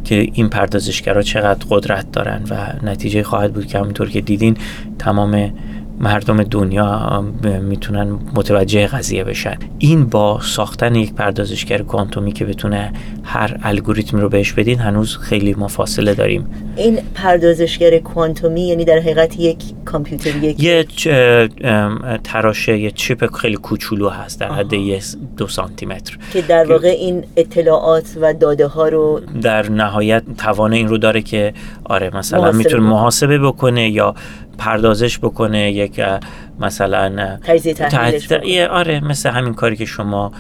که 0.05 0.29
این 0.33 0.49
پردازشگرها 0.49 1.23
چقدر 1.23 1.67
قدرت 1.71 2.13
دارن 2.13 2.43
و 2.51 2.87
نتیجه 2.87 3.23
خواهد 3.23 3.53
بود 3.53 3.67
که 3.67 3.79
همونطور 3.79 4.11
که 4.11 4.21
دیدین 4.21 4.57
تمام 4.99 5.53
مردم 5.99 6.43
دنیا 6.43 7.25
می‌تونن 7.63 8.19
متوجه 8.35 8.87
قضیه 8.87 9.25
بشن. 9.25 9.57
این 9.79 10.07
با 10.07 10.41
ساختن 10.43 10.95
یک 10.95 11.15
پردازشگر 11.15 11.83
کوانتومی 11.83 12.33
که 12.33 12.45
بتونه 12.45 12.93
هر 13.25 13.57
الگوریتمی 13.63 14.21
رو 14.21 14.29
بهش 14.29 14.53
بدین 14.53 14.79
هنوز 14.79 15.17
خیلی 15.17 15.55
مفاصله 15.59 16.15
داریم. 16.15 16.47
این 16.77 16.99
پردازشگر 17.15 17.99
کوانتومی 17.99 18.69
یعنی 18.69 18.85
در 18.85 18.99
حقیقت 18.99 19.41
یک 19.41 19.59
کامپیوتر 19.85 20.37
یک 20.37 20.63
یه 20.63 20.87
تراشه 22.25 22.79
یه 22.79 22.91
چیپ 22.91 23.35
خیلی 23.35 23.57
کوچولو 23.57 24.09
هست 24.09 24.41
در 24.41 24.53
حد 24.53 24.73
یه 24.73 25.01
دو 25.37 25.47
سانتی 25.47 25.87
متر 25.87 26.19
که 26.33 26.43
در 26.43 26.65
واقع 26.65 26.89
این 26.89 27.25
اطلاعات 27.37 28.05
و 28.21 28.35
داده 28.35 28.67
ها 28.67 28.89
رو 28.89 29.21
در 29.43 29.71
نهایت 29.71 30.23
توان 30.39 30.73
این 30.73 30.89
رو 30.89 30.99
داره 30.99 31.23
که 31.23 31.55
آره 31.85 32.17
مثلا 32.17 32.53
می‌تونه 32.53 32.83
محاسبه 32.83 33.39
بکنه 33.39 33.89
یا 33.89 34.15
پردازش 34.59 35.19
بکنه 35.19 35.73
یک 35.73 36.01
مثلا 36.61 37.39
تجزیه 37.79 38.69
آره 38.69 39.05
مثل 39.05 39.31
همین 39.31 39.55
کاری 39.55 39.77
که 39.77 39.85
شما 39.85 40.33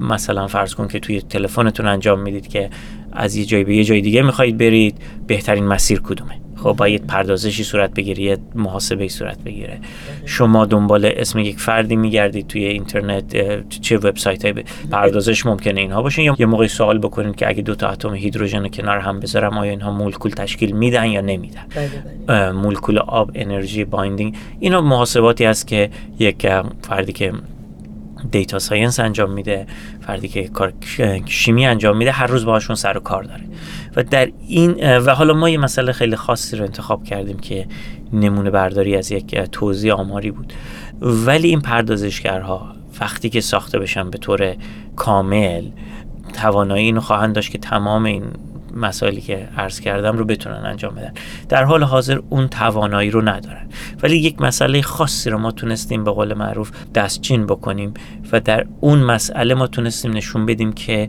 مثلا 0.00 0.46
فرض 0.46 0.74
کن 0.74 0.88
که 0.88 1.00
توی 1.00 1.22
تلفنتون 1.22 1.86
انجام 1.86 2.20
می‌دید 2.20 2.48
که 2.48 2.70
از 3.12 3.36
یه 3.36 3.44
جای 3.44 3.64
به 3.64 3.76
یه 3.76 3.84
جای 3.84 4.00
دیگه 4.00 4.22
می‌خواهید 4.22 4.58
برید 4.58 4.98
بهترین 5.26 5.64
مسیر 5.64 6.00
کدومه؟ 6.00 6.40
خب 6.62 6.72
باید 6.72 7.06
پردازشی 7.06 7.64
صورت 7.64 7.94
بگیره 7.94 8.22
یه 8.22 8.38
محاسبه 8.54 9.08
صورت 9.08 9.38
بگیره. 9.38 9.78
شما 10.26 10.66
دنبال 10.66 11.10
اسم 11.16 11.38
یک 11.38 11.58
فردی 11.58 11.96
میگردید 11.96 12.46
توی 12.46 12.64
اینترنت 12.64 13.36
چه 13.68 13.98
وبسایت 13.98 14.44
های 14.44 14.54
پردازش 14.90 15.46
ممکنه 15.46 15.80
اینها 15.80 16.02
باشن 16.02 16.22
یا 16.22 16.36
یه 16.38 16.46
موقع 16.46 16.66
سوال 16.66 16.98
بکنید 16.98 17.36
که 17.36 17.48
اگه 17.48 17.62
دو 17.62 17.74
تا 17.74 17.88
اتم 17.88 18.14
هیدروژن 18.14 18.68
کنار 18.68 18.98
هم 18.98 19.20
بذارم 19.20 19.58
آیا 19.58 19.70
اینها 19.70 19.90
مولکول 19.90 20.30
تشکیل 20.30 20.72
میدن 20.72 21.06
یا 21.06 21.20
نمیدن؟ 21.20 21.62
بله، 21.76 21.90
بله. 22.26 22.52
مولکول 22.52 22.98
آب 22.98 23.30
انرژی 23.34 23.84
binding. 23.84 24.36
اینا 24.60 24.80
محاسباتی 24.80 25.44
هست 25.44 25.66
که 25.66 25.90
یک 26.18 26.48
فردی 26.82 27.12
که 27.12 27.32
data 28.30 28.58
science 28.58 29.00
انجام 29.00 29.32
میده 29.32 29.66
فردی 30.06 30.28
که 30.28 30.48
کار 30.48 30.72
شیمی 31.26 31.66
انجام 31.66 31.96
میده 31.96 32.12
هر 32.12 32.26
روز 32.26 32.44
باهاشون 32.44 32.76
سر 32.76 32.96
و 32.96 33.00
کار 33.00 33.22
داره. 33.22 33.44
و 33.96 34.02
در 34.02 34.30
این 34.48 34.98
و 34.98 35.14
حالا 35.14 35.34
ما 35.34 35.50
یه 35.50 35.58
مسئله 35.58 35.92
خیلی 35.92 36.16
خاصی 36.16 36.56
رو 36.56 36.64
انتخاب 36.64 37.04
کردیم 37.04 37.38
که 37.38 37.66
نمونه 38.12 38.50
برداری 38.50 38.96
از 38.96 39.12
یک 39.12 39.34
توزیع 39.34 39.94
آماری 39.94 40.30
بود. 40.30 40.52
ولی 41.00 41.48
این 41.48 41.60
پردازشگرها 41.60 42.72
وقتی 43.00 43.30
که 43.30 43.40
ساخته 43.40 43.78
بشن 43.78 44.10
به 44.10 44.18
طور 44.18 44.56
کامل 44.96 45.64
توانایی 46.32 46.84
اینو 46.84 47.00
خواهند 47.00 47.34
داشت 47.34 47.50
که 47.50 47.58
تمام 47.58 48.04
این 48.04 48.24
مسائلی 48.76 49.20
که 49.20 49.48
عرض 49.56 49.80
کردم 49.80 50.16
رو 50.16 50.24
بتونن 50.24 50.64
انجام 50.64 50.94
بدن. 50.94 51.12
در 51.48 51.64
حال 51.64 51.82
حاضر 51.82 52.18
اون 52.30 52.48
توانایی 52.48 53.10
رو 53.10 53.22
ندارن. 53.22 53.66
ولی 54.02 54.16
یک 54.16 54.40
مسئله 54.40 54.82
خاصی 54.82 55.30
رو 55.30 55.38
ما 55.38 55.50
تونستیم 55.50 56.04
به 56.04 56.10
قول 56.10 56.34
معروف 56.34 56.70
دستچین 56.94 57.46
بکنیم 57.46 57.94
و 58.32 58.40
در 58.40 58.66
اون 58.80 58.98
مسئله 58.98 59.54
ما 59.54 59.66
تونستیم 59.66 60.12
نشون 60.12 60.46
بدیم 60.46 60.72
که 60.72 61.08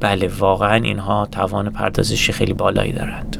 بله 0.00 0.30
واقعا 0.38 0.74
اینها 0.74 1.28
توان 1.32 1.70
پردازشی 1.70 2.32
خیلی 2.32 2.52
بالایی 2.52 2.92
دارند. 2.92 3.36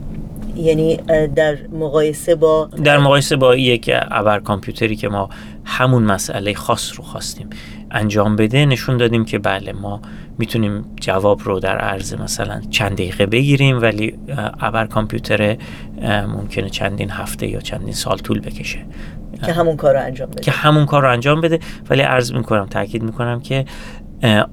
یعنی 0.56 0.96
در 1.36 1.58
مقایسه 1.72 2.34
با 2.34 2.68
در 2.84 2.98
مقایسه 2.98 3.36
با 3.36 3.56
یک 3.56 3.90
ابر 4.10 4.40
کامپیوتری 4.40 4.96
که 4.96 5.08
ما 5.08 5.28
همون 5.64 6.02
مسئله 6.02 6.54
خاص 6.54 6.92
رو 6.96 7.04
خواستیم 7.04 7.50
انجام 7.90 8.36
بده 8.36 8.66
نشون 8.66 8.96
دادیم 8.96 9.24
که 9.24 9.38
بله 9.38 9.72
ما 9.72 10.00
می‌تونیم 10.38 10.84
جواب 11.00 11.40
رو 11.44 11.60
در 11.60 11.78
عرض 11.78 12.14
مثلا 12.14 12.60
چند 12.70 12.92
دقیقه 12.92 13.26
بگیریم 13.26 13.82
ولی 13.82 14.14
ابر 14.60 14.86
کامپیوتر 14.86 15.56
ممکنه 16.28 16.70
چندین 16.70 17.10
هفته 17.10 17.46
یا 17.46 17.60
چندین 17.60 17.94
سال 17.94 18.18
طول 18.18 18.40
بکشه. 18.40 18.78
که 19.46 19.52
همون 19.52 19.76
کار 19.76 19.94
رو 19.94 20.00
انجام 20.00 20.30
بده. 20.30 20.42
که 20.42 20.50
همون 20.50 20.86
کار 20.86 21.02
رو 21.02 21.12
انجام 21.12 21.40
بده. 21.40 21.58
ولی 21.90 22.02
عرض 22.02 22.32
می‌کنم 22.32 22.66
تاکید 22.66 23.02
می‌کنم 23.02 23.40
که 23.40 23.64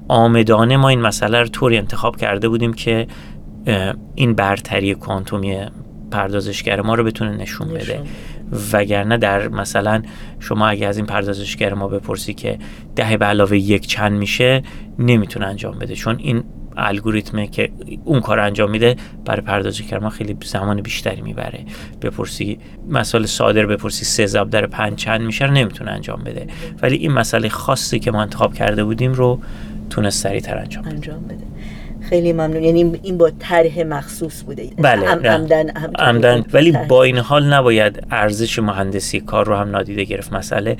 آمدانه 0.08 0.76
ما 0.76 0.88
این 0.88 1.00
مسئله 1.00 1.40
رو 1.40 1.48
طوری 1.48 1.78
انتخاب 1.78 2.16
کرده 2.16 2.48
بودیم 2.48 2.72
که 2.72 3.06
این 4.14 4.34
برتری 4.34 4.94
کوانتومی 4.94 5.58
پردازشگر 6.10 6.80
ما 6.80 6.94
رو 6.94 7.04
بتونه 7.04 7.36
نشون 7.36 7.68
بده. 7.68 8.00
وگرنه 8.72 9.16
در 9.16 9.48
مثلا 9.48 10.02
شما 10.40 10.66
اگه 10.66 10.86
از 10.86 10.96
این 10.96 11.06
پردازشگر 11.06 11.74
ما 11.74 11.88
بپرسی 11.88 12.34
که 12.34 12.58
ده 12.96 13.16
به 13.16 13.24
علاوه 13.24 13.56
یک 13.56 13.86
چند 13.86 14.12
میشه 14.12 14.62
نمی‌تونه 14.98 15.46
انجام 15.46 15.78
بده. 15.78 15.94
چون 15.94 16.16
این 16.18 16.44
الگوریتمه 16.76 17.46
که 17.46 17.70
اون 18.04 18.20
کار 18.20 18.40
انجام 18.40 18.70
میده 18.70 18.96
برای 19.24 19.40
پردازش 19.40 19.82
کردن 19.82 20.08
خیلی 20.08 20.36
زمان 20.44 20.80
بیشتری 20.80 21.22
می‌بره. 21.22 21.64
بپرسی 22.02 22.58
مسئله 22.88 23.26
صادر 23.26 23.66
بپرسی 23.66 24.04
سه 24.04 24.26
ضرب 24.26 24.50
در 24.50 24.66
پنج 24.66 24.94
چند 24.94 25.20
میشه 25.20 25.44
رو 25.44 25.52
نمی‌تونه 25.52 25.90
انجام 25.90 26.24
بده. 26.24 26.46
ولی 26.82 26.96
این 26.96 27.12
مسئله 27.12 27.48
خاصی 27.48 27.98
که 27.98 28.10
ما 28.10 28.22
انتخاب 28.22 28.54
کرده 28.54 28.84
بودیم 28.84 29.12
رو 29.12 29.40
تونست 29.90 30.22
سریعتر 30.22 30.58
انجام 30.58 30.84
بده, 30.84 30.94
انجام 30.94 31.22
بده. 31.22 31.44
خیلی 32.12 32.32
ممنون. 32.32 32.62
یعنی 32.62 33.00
این 33.02 33.18
با 33.18 33.30
طرح 33.38 33.82
مخصوص 33.82 34.42
بوده. 34.42 34.70
بله 34.78 35.06
عمدن 35.98 36.44
ولی 36.52 36.72
با 36.88 37.02
این 37.02 37.18
حال 37.18 37.44
نباید 37.52 38.06
ارزش 38.10 38.58
مهندسی 38.58 39.20
کار 39.20 39.46
رو 39.46 39.54
هم 39.54 39.70
نادیده 39.70 40.04
گرفت 40.04 40.32
مسئله. 40.32 40.76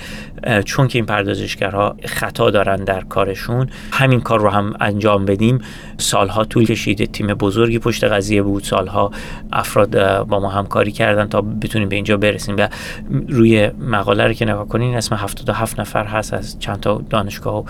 چون 0.64 0.88
که 0.88 0.98
این 0.98 1.06
پردازشگرها 1.06 1.96
خطا 2.04 2.50
دارن 2.50 2.76
در 2.76 3.00
کارشون 3.00 3.68
همین 3.92 4.20
کار 4.20 4.40
رو 4.40 4.48
هم 4.48 4.74
انجام 4.80 5.24
بدیم. 5.24 5.58
سالها 6.02 6.44
طول 6.44 6.66
کشید. 6.66 7.12
تیم 7.12 7.26
بزرگی 7.26 7.78
پشت 7.78 8.04
قضیه 8.04 8.42
بود. 8.42 8.62
سالها 8.62 9.10
افراد 9.52 10.22
با 10.26 10.40
ما 10.40 10.48
همکاری 10.48 10.92
کردن 10.92 11.28
تا 11.28 11.40
بتونیم 11.40 11.88
به 11.88 11.96
اینجا 11.96 12.16
برسیم. 12.16 12.54
و 12.58 12.68
روی 13.28 13.70
مقاله 13.80 14.26
رو 14.26 14.32
که 14.32 14.44
نگاه 14.44 14.68
کنین 14.68 14.94
اسم 14.94 15.14
77 15.16 15.80
نفر 15.80 16.04
هست 16.04 16.34
از 16.34 16.58
چند 16.58 16.80
تا 16.80 17.02
دانشگاه 17.10 17.56
و 17.58 17.64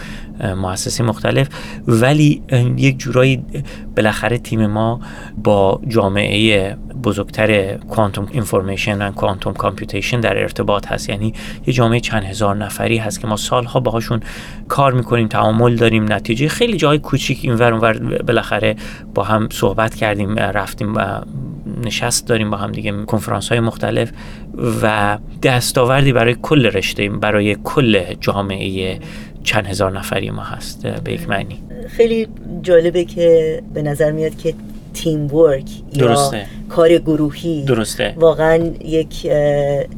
مؤسسه 0.56 1.04
مختلف. 1.04 1.48
ولی 1.86 2.42
یک 2.76 2.98
جورایی 2.98 3.44
بالاخره 3.96 4.38
تیم 4.38 4.66
ما 4.66 5.00
با 5.44 5.80
جامعه 5.88 6.76
بزرگتر 7.02 7.76
کوانتوم 7.76 8.28
اینفورمیشن 8.32 9.02
و 9.08 9.12
کوانتوم 9.12 9.52
کامپیوتیشن 9.52 10.20
در 10.20 10.38
ارتباط 10.38 10.86
هست. 10.86 11.08
یعنی 11.08 11.34
یه 11.66 11.74
جامعه 11.74 12.00
چند 12.00 12.24
هزار 12.24 12.56
نفری 12.56 12.98
هست 12.98 13.20
که 13.20 13.26
ما 13.26 13.36
سالها 13.36 13.80
باهاشون 13.80 14.20
کار 14.68 14.92
می‌کنیم 14.92 15.28
تعامل 15.28 15.76
داریم. 15.76 16.12
نتیجه 16.12 16.48
خیلی 16.48 16.76
جای 16.76 16.98
کوچیک 16.98 17.40
اینور 17.42 17.72
اونور 17.72 18.22
بالاخره 18.22 18.76
با 19.14 19.22
هم 19.22 19.48
صحبت 19.52 19.94
کردیم 19.94 20.38
رفتیم 20.38 20.94
و 20.94 21.20
نشست 21.84 22.26
داریم 22.26 22.50
با 22.50 22.56
هم 22.56 22.72
دیگه 22.72 22.92
کنفرانس 22.92 23.48
های 23.48 23.60
مختلف 23.60 24.12
و 24.82 25.18
دستاوردی 25.42 26.12
برای 26.12 26.36
کل 26.42 26.66
رشته 26.66 27.08
برای 27.08 27.56
کل 27.64 28.14
جامعه 28.20 28.98
چند 29.42 29.66
هزار 29.66 29.98
نفری 29.98 30.30
ما 30.30 30.42
هست 30.42 30.86
به 30.86 31.12
یک 31.12 31.28
معنی. 31.28 31.58
خیلی 31.88 32.28
جالبه 32.62 33.04
که 33.04 33.62
به 33.74 33.82
نظر 33.82 34.12
میاد 34.12 34.36
که 34.36 34.54
تیم 34.94 35.34
ورک 35.34 35.70
یا 35.94 36.30
کار 36.68 36.98
گروهی 36.98 37.64
درسته. 37.64 38.14
واقعا 38.16 38.70
یک 38.84 39.28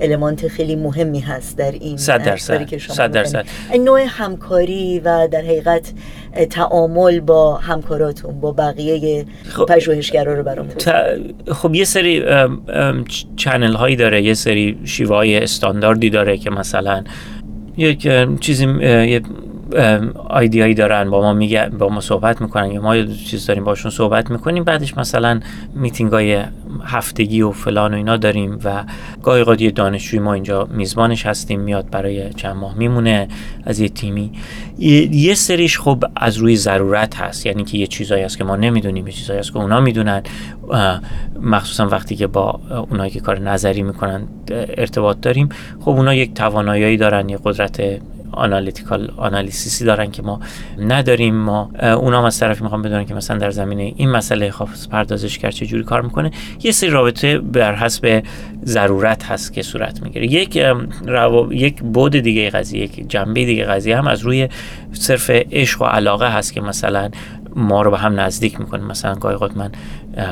المانت 0.00 0.48
خیلی 0.48 0.76
مهمی 0.76 1.20
هست 1.20 1.58
در 1.58 1.72
این 1.72 1.96
صد 1.96 2.22
درصد 2.22 2.76
صد 2.78 3.12
درصد. 3.12 3.46
نوع 3.84 4.04
همکاری 4.08 5.00
و 5.04 5.28
در 5.28 5.40
حقیقت 5.40 5.92
تعامل 6.50 7.20
با 7.20 7.56
همکاراتون 7.56 8.40
با 8.40 8.52
بقیه 8.52 9.24
خب 9.48 9.64
پژوهشگرا 9.64 10.34
رو 10.34 10.42
برام 10.42 10.68
خب 11.52 11.74
یه 11.74 11.84
سری 11.84 12.24
چنل 13.36 13.72
هایی 13.72 13.96
داره 13.96 14.22
یه 14.22 14.34
سری 14.34 14.78
شیوه 14.84 15.16
های 15.16 15.38
استانداردی 15.38 16.10
داره 16.10 16.38
که 16.38 16.50
مثلا 16.50 17.04
یک 17.76 18.08
چیزی 18.40 18.66
یه 18.82 19.22
آیدیایی 20.28 20.74
دارن 20.74 21.10
با 21.10 21.20
ما 21.20 21.32
میگه 21.32 21.68
با 21.68 21.88
ما 21.88 22.00
صحبت 22.00 22.40
می‌کنن 22.40 22.70
یا 22.70 22.80
ما 22.80 22.96
یه 22.96 23.06
چیز 23.06 23.46
داریم 23.46 23.64
باشون 23.64 23.90
صحبت 23.90 24.30
می‌کنیم. 24.30 24.64
بعدش 24.64 24.98
مثلا 24.98 25.40
میتینگ 25.74 26.12
های 26.12 26.42
هفتگی 26.84 27.42
و 27.42 27.52
فلان 27.52 27.94
و 27.94 27.96
اینا 27.96 28.16
داریم 28.16 28.58
و 28.64 28.84
گاهی 29.22 29.44
گداری 29.44 29.70
دانشجوی 29.70 30.20
ما 30.20 30.34
اینجا 30.34 30.68
میزبانش 30.70 31.26
هستیم 31.26 31.60
میاد 31.60 31.90
برای 31.90 32.32
چند 32.32 32.56
ماه 32.56 32.74
میمونه 32.74 33.28
از 33.64 33.80
یه 33.80 33.88
تیمی. 33.88 34.32
یه 34.78 35.34
سریش 35.34 35.78
خب 35.78 36.04
از 36.16 36.36
روی 36.36 36.56
ضرورت 36.56 37.16
هست 37.16 37.46
یعنی 37.46 37.64
که 37.64 37.78
یه 37.78 37.86
چیزایی 37.86 38.22
هست 38.22 38.38
که 38.38 38.44
ما 38.44 38.56
نمی‌دونیم 38.56 39.06
یه 39.06 39.12
چیزایی 39.12 39.38
هست 39.38 39.52
که 39.52 39.58
اونا 39.58 39.80
می‌دونن. 39.80 40.22
مخصوصا 41.42 41.88
وقتی 41.88 42.16
که 42.16 42.26
با 42.26 42.60
اونایی 42.90 43.10
که 43.10 43.20
کار 43.20 43.38
نظری 43.38 43.82
می‌کنن 43.82 44.28
ارتباط 44.50 45.20
داریم 45.20 45.48
خب 45.80 45.88
اونا 45.88 46.14
یک 46.14 46.34
توانایی 46.34 46.96
دارن 46.96 47.28
یه 47.28 47.38
قدرت 47.44 47.82
analytical 48.34 49.10
analysis 49.16 49.76
ی 49.76 49.84
دارن 49.84 50.10
که 50.10 50.22
ما 50.22 50.40
نداریم. 50.78 51.34
ما 51.34 51.70
اونا 51.82 52.26
از 52.26 52.38
طرفی 52.40 52.62
می‌خوام 52.62 52.82
بدونن 52.82 53.04
که 53.04 53.14
مثلا 53.14 53.38
در 53.38 53.50
زمینه 53.50 53.92
این 53.96 54.10
مسئله 54.10 54.50
خاص 54.50 54.88
پردازشگر 54.88 55.50
چه 55.50 55.66
جوری 55.66 55.84
کار 55.84 56.02
می‌کنه. 56.02 56.30
یه 56.62 56.72
سری 56.72 56.90
رابطه 56.90 57.38
بر 57.38 57.74
حسب 57.74 58.22
ضرورت 58.64 59.24
هست 59.24 59.52
که 59.52 59.62
صورت 59.62 60.02
می‌گیره. 60.02 60.26
یک 60.26 60.64
یک 61.50 61.82
بود 61.82 62.16
دیگه 62.16 62.50
قضیه 62.50 62.82
یک 62.82 63.10
جنبه 63.10 63.44
دیگه 63.44 63.64
قضیه 63.64 63.98
هم 63.98 64.06
از 64.06 64.20
روی 64.20 64.48
صرف 64.92 65.30
عشق 65.30 65.82
و 65.82 65.84
علاقه 65.84 66.28
هست 66.28 66.52
که 66.52 66.60
مثلا 66.60 67.10
ما 67.56 67.82
رو 67.82 67.90
به 67.90 67.98
هم 67.98 68.20
نزدیک 68.20 68.60
می‌کنه. 68.60 68.84
مثلا 68.84 69.14
گاهی 69.14 69.36
من 69.56 69.70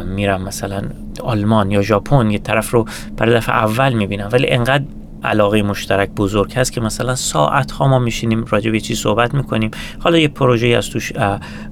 میرم 0.05 0.43
مثلا 0.43 0.83
آلمان 1.21 1.71
یا 1.71 1.83
ژاپن 1.83 2.31
یه 2.31 2.39
طرف 2.39 2.71
رو 2.71 2.87
برای 3.17 3.35
دفعه 3.35 3.55
اول 3.55 3.93
می‌بینم. 3.93 4.29
ولی 4.33 4.49
انقدر 4.49 4.85
علاقه 5.25 5.63
مشترک 5.63 6.11
بزرگ 6.11 6.53
هست 6.55 6.73
که 6.73 6.81
مثلا 6.81 7.15
ساعت 7.15 7.71
ها 7.71 7.89
ما 7.89 7.99
میشینیم 7.99 8.45
راجع 8.45 8.71
به 8.71 8.81
چیز 8.81 8.99
صحبت 8.99 9.35
می‌کنیم. 9.35 9.71
حالا 9.99 10.19
یه 10.19 10.29
پروژه 10.29 10.67
از 10.67 10.91
توش 10.91 11.13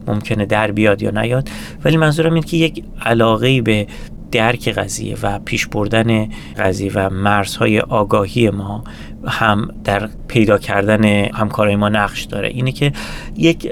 ممکنه 0.06 0.46
در 0.46 0.70
بیاد 0.70 1.02
یا 1.02 1.10
نیاد. 1.10 1.48
ولی 1.84 1.96
منظورم 1.96 2.34
اینه 2.34 2.46
که 2.46 2.56
یک 2.56 2.84
علاقه 3.02 3.62
به 3.62 3.86
درک 4.32 4.68
قضیه 4.68 5.16
و 5.22 5.38
پیش 5.38 5.66
بردن 5.66 6.28
قضیه 6.58 6.92
و 6.94 7.10
مرزهای 7.10 7.80
آگاهی 7.80 8.50
ما 8.50 8.84
هم 9.26 9.68
در 9.84 10.08
پیدا 10.28 10.58
کردن 10.58 11.04
همکارای 11.34 11.76
ما 11.76 11.88
نقش 11.88 12.22
داره. 12.22 12.48
اینه 12.48 12.72
که 12.72 12.92
یک 13.36 13.70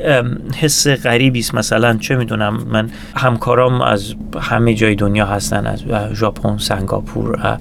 حس 0.57 0.89
غریبی 0.89 1.39
است. 1.39 1.55
مثلا 1.55 1.97
چه 1.97 2.17
می‌دونم 2.17 2.59
من 2.73 2.91
همکارام 3.17 3.81
از 3.81 4.15
همه 4.41 4.75
جای 4.75 4.95
دنیا 4.95 5.27
هستن 5.27 5.67
از 5.67 5.83
ژاپن 6.15 6.59
سنگاپور 6.59 7.59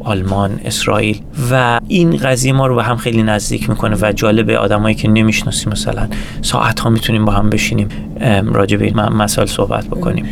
آلمان 0.00 0.60
اسرائیل. 0.64 1.20
و 1.50 1.80
این 1.88 2.16
قضیه 2.16 2.52
ما 2.52 2.66
رو 2.66 2.76
به 2.76 2.82
هم 2.82 2.96
خیلی 2.96 3.22
نزدیک 3.22 3.70
می‌کنه 3.70 3.96
و 4.00 4.12
جالب 4.12 4.50
آدمایی 4.50 4.94
که 4.94 5.08
نمی‌شناسیم. 5.08 5.72
مثلا 5.72 6.08
ساعت 6.42 6.80
ها 6.80 6.90
می‌تونیم 6.90 7.24
با 7.24 7.32
هم 7.32 7.50
بشینیم. 7.50 7.88
راجع 8.52 8.76
به 8.76 8.92
مسائل 8.92 9.46
صحبت 9.46 9.86
بکنیم. 9.86 10.26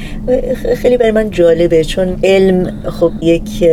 خیلی 0.76 0.96
برای 0.96 1.12
من 1.12 1.30
جالبه 1.30 1.84
چون 1.84 2.16
علم 2.24 2.72
خب 2.90 3.12
یک 3.22 3.64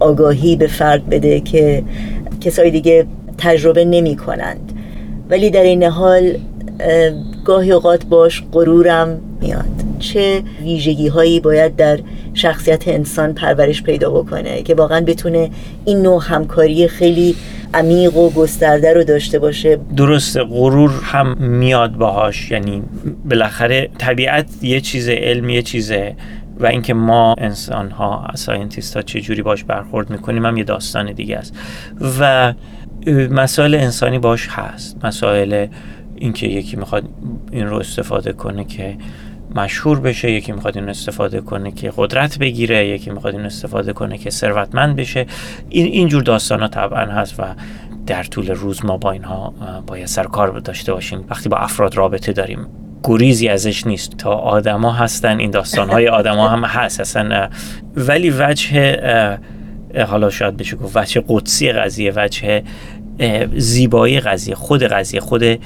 آگاهی 0.00 0.56
به 0.56 0.66
فرد 0.66 1.08
بده 1.08 1.40
که 1.40 1.82
کسای 2.44 2.70
دیگه 2.70 3.06
تجربه 3.38 3.84
نمی 3.84 4.16
کنند 4.16 4.72
ولی 5.30 5.50
در 5.50 5.62
این 5.62 5.82
حال 5.82 6.36
گاهی 7.44 7.72
اوقات 7.72 8.04
باش 8.04 8.42
غرورم 8.52 9.20
میاد. 9.40 9.64
چه 9.98 10.42
ویژگی 10.62 11.08
هایی 11.08 11.40
باید 11.40 11.76
در 11.76 11.98
شخصیت 12.34 12.88
انسان 12.88 13.34
پرورش 13.34 13.82
پیدا 13.82 14.10
بکنه 14.10 14.62
که 14.62 14.74
واقعا 14.74 15.00
بتونه 15.00 15.50
این 15.84 16.02
نوع 16.02 16.22
همکاری 16.24 16.88
خیلی 16.88 17.36
عمیق 17.74 18.16
و 18.16 18.30
گسترده 18.30 18.92
رو 18.92 19.04
داشته 19.04 19.38
باشه؟ 19.38 19.78
درسته 19.96 20.42
غرور 20.42 20.90
هم 21.02 21.36
میاد 21.38 21.92
باهاش. 21.92 22.50
یعنی 22.50 22.82
بالاخره 23.30 23.90
طبیعت 23.98 24.46
یه 24.62 24.80
چیز 24.80 25.08
علم 25.08 25.48
یه 25.48 25.62
چیزه 25.62 26.14
و 26.56 26.66
اینکه 26.66 26.94
ما 26.94 27.34
انسان 27.38 27.90
ها 27.90 28.30
scientist 28.34 28.96
ها 28.96 29.02
چه 29.02 29.42
باش 29.42 29.64
برخورد 29.64 30.10
می‌کنیم 30.10 30.46
هم 30.46 30.56
یه 30.56 30.64
داستان 30.64 31.12
دیگه 31.12 31.36
است. 31.36 31.56
و 32.20 32.54
مسائل 33.30 33.74
انسانی 33.74 34.18
باش 34.18 34.48
هست. 34.50 35.04
مسائل 35.04 35.66
اینکه 36.16 36.46
یکی 36.46 36.76
می‌خواد 36.76 37.08
این 37.52 37.66
رو 37.66 37.76
استفاده 37.76 38.32
کنه 38.32 38.64
که 38.64 38.96
مشهور 39.54 40.00
بشه 40.00 40.30
یکی 40.30 40.52
می‌خواد 40.52 40.76
این 40.76 40.88
استفاده 40.88 41.40
کنه 41.40 41.72
که 41.72 41.92
قدرت 41.96 42.38
بگیره 42.38 42.88
یکی 42.88 43.10
می‌خواد 43.10 43.34
این 43.34 43.44
استفاده 43.46 43.92
کنه 43.92 44.18
که 44.18 44.30
ثروتمند 44.30 44.96
بشه. 44.96 45.26
این 45.68 45.86
اینجور 45.86 46.22
داستان 46.22 46.60
ها 46.60 46.68
طبعا 46.68 47.06
هست 47.06 47.40
و 47.40 47.42
در 48.06 48.22
طول 48.22 48.50
روز 48.50 48.84
ما 48.84 48.96
با 48.96 49.10
اینها 49.10 49.54
باید 49.86 50.06
سر 50.06 50.24
کار 50.24 50.58
داشته 50.58 50.92
باشیم. 50.92 51.24
وقتی 51.30 51.48
با 51.48 51.56
افراد 51.56 51.96
رابطه 51.96 52.32
داریم. 52.32 52.66
گریزی 53.04 53.48
ازش 53.48 53.86
نیست. 53.86 54.16
تا 54.18 54.30
آدما 54.30 54.92
هستن 54.92 55.38
این 55.38 55.50
داستان 55.50 55.90
های 55.90 56.08
آدما 56.08 56.48
هم 56.48 56.64
هست 56.64 57.00
اصلا. 57.00 57.48
ولی 57.96 58.30
وجه 58.30 59.38
حالا 60.08 60.30
شاید 60.30 60.56
بشه 60.56 60.76
گفت 60.76 60.96
وجه 60.96 61.24
قدسی 61.28 61.72
قضیه 61.72 62.12
وجه 62.16 62.62
زیبایی 63.56 64.20
قضیه 64.20 64.54
خود 64.54 64.82
قضیه 64.82 65.20
خود 65.20 65.58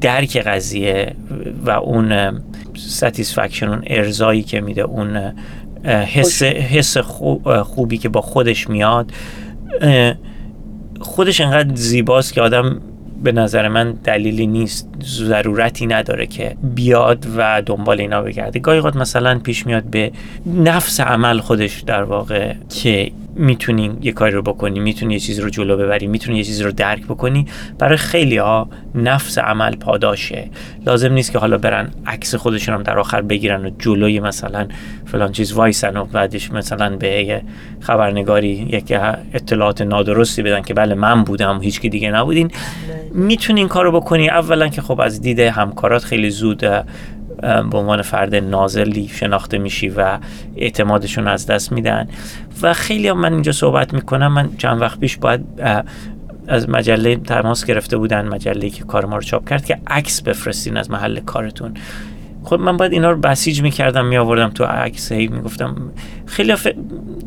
درک 0.00 0.36
قضیه 0.36 1.14
و 1.64 1.70
اون 1.70 2.40
ستیسفکشن 2.76 3.68
اون 3.68 3.82
ارزایی 3.86 4.42
که 4.42 4.60
میده 4.60 4.82
اون 4.82 5.32
حس, 5.84 6.42
حس 6.42 6.96
خوبی 7.62 7.98
که 7.98 8.08
با 8.08 8.20
خودش 8.20 8.70
میاد. 8.70 9.12
خودش 11.00 11.40
انقدر 11.40 11.74
زیباست 11.74 12.32
که 12.32 12.42
آدم 12.42 12.80
به 13.26 13.32
نظر 13.32 13.68
من 13.68 13.92
دلیلی 13.92 14.46
نیست 14.46 14.88
ضرورتی 15.02 15.86
نداره 15.86 16.26
که 16.26 16.56
بیاد 16.62 17.26
و 17.36 17.62
دنبال 17.66 18.00
اینا 18.00 18.22
بگرده. 18.22 18.58
گاهی 18.58 18.80
مثلا 18.80 19.38
پیش 19.38 19.66
میاد 19.66 19.84
به 19.84 20.12
نفس 20.46 21.00
عمل 21.00 21.38
خودش 21.38 21.80
در 21.80 22.02
واقع 22.02 22.54
که 22.68 23.10
می‌تونی 23.38 23.96
یه 24.02 24.12
کاری 24.12 24.32
رو 24.32 24.42
بکنی 24.42 24.80
می‌تونی 24.80 25.14
یه 25.14 25.20
چیزی 25.20 25.42
رو 25.42 25.50
جلو 25.50 25.76
ببری 25.76 26.06
می‌تونی 26.06 26.38
یه 26.38 26.44
چیزی 26.44 26.62
رو 26.62 26.72
درک 26.72 27.04
بکنی 27.04 27.46
برای 27.78 27.96
خیلی 27.96 28.36
ها 28.36 28.68
نفس 28.94 29.38
عمل 29.38 29.76
پاداشه. 29.76 30.50
لازم 30.86 31.12
نیست 31.12 31.32
که 31.32 31.38
حالا 31.38 31.58
برن 31.58 31.90
عکس 32.06 32.34
خودشون 32.34 32.74
هم 32.74 32.82
در 32.82 32.98
آخر 32.98 33.22
بگیرن 33.22 33.66
و 33.66 33.70
جلوی 33.78 34.20
مثلا 34.20 34.68
فلان 35.04 35.32
چیز 35.32 35.52
وایسن 35.52 35.96
و 35.96 36.04
بعدش 36.04 36.52
مثلا 36.52 36.96
به 36.96 37.42
خبرنگاری 37.80 38.48
یک 38.48 38.92
اطلاعات 39.32 39.82
نادرستی 39.82 40.42
بدن 40.42 40.62
که 40.62 40.74
بله 40.74 40.94
من 40.94 41.24
بودم 41.24 41.62
هیچ 41.62 41.80
که 41.80 41.88
دیگه 41.88 42.10
نبودین. 42.10 42.50
می‌تونی 43.14 43.60
این 43.60 43.68
کارو 43.68 43.92
بکنی. 43.92 44.28
اولا 44.28 44.68
که 44.68 44.82
خب 44.82 45.00
از 45.00 45.20
دید 45.20 45.40
همکارات 45.40 46.04
خیلی 46.04 46.30
زود 46.30 46.64
به 47.42 47.78
عنوان 47.78 48.02
فرد 48.02 48.34
نازلی 48.34 49.08
شناخته 49.08 49.58
میشی 49.58 49.88
و 49.88 50.18
اعتمادشون 50.56 51.28
از 51.28 51.46
دست 51.46 51.72
میدن. 51.72 52.08
و 52.62 52.72
خیلی 52.72 53.08
هم 53.08 53.20
من 53.20 53.32
اینجا 53.32 53.52
صحبت 53.52 53.94
می‌کنم. 53.94 54.32
من 54.32 54.48
چند 54.58 54.80
وقت 54.80 55.00
پیش 55.00 55.16
باید 55.16 55.44
از 56.48 56.68
مجله 56.68 57.16
تماس 57.16 57.64
گرفته 57.64 57.96
بودن 57.96 58.28
مجله 58.28 58.70
که 58.70 58.84
کار 58.84 59.06
ما 59.06 59.16
رو 59.16 59.22
چاپ 59.22 59.48
کرد 59.48 59.64
که 59.64 59.78
عکس 59.86 60.22
بفرستین 60.22 60.76
از 60.76 60.90
محل 60.90 61.20
کارتون. 61.20 61.74
خب 62.44 62.60
من 62.60 62.76
باید 62.76 62.92
اینا 62.92 63.10
رو 63.10 63.20
بسیج 63.20 63.62
می‌کردم 63.62 64.06
میآوردم 64.06 64.48
تو 64.48 64.64
عکس 64.64 65.12
هی 65.12 65.26
می‌گفتم 65.26 65.76
خیلی 66.26 66.54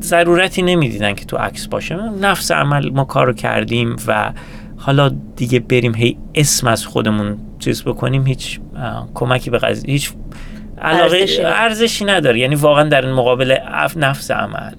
ضرورتی 0.01 0.61
نمی‌دیدن 0.61 1.13
که 1.13 1.25
تو 1.25 1.37
عکس 1.37 1.67
باشه. 1.67 1.95
نفس 2.21 2.51
عمل 2.51 2.89
ما 2.89 3.03
کار 3.03 3.27
رو 3.27 3.33
کردیم 3.33 3.95
و 4.07 4.31
حالا 4.77 5.11
دیگه 5.35 5.59
بریم 5.59 5.95
هی 5.95 6.17
اسم 6.35 6.67
از 6.67 6.85
خودمون 6.85 7.37
چیز 7.59 7.83
بکنیم 7.83 8.25
هیچ 8.25 8.59
کمکی 9.13 9.49
به 9.49 9.57
قضیه 9.57 9.91
هیچ 9.91 10.13
علاقه 10.81 11.25
ارزشی 11.39 12.05
نداره. 12.05 12.39
یعنی 12.39 12.55
واقعا 12.55 12.89
در 12.89 13.13
مقابل 13.13 13.57
نفس 13.95 14.31
عمل 14.31 14.71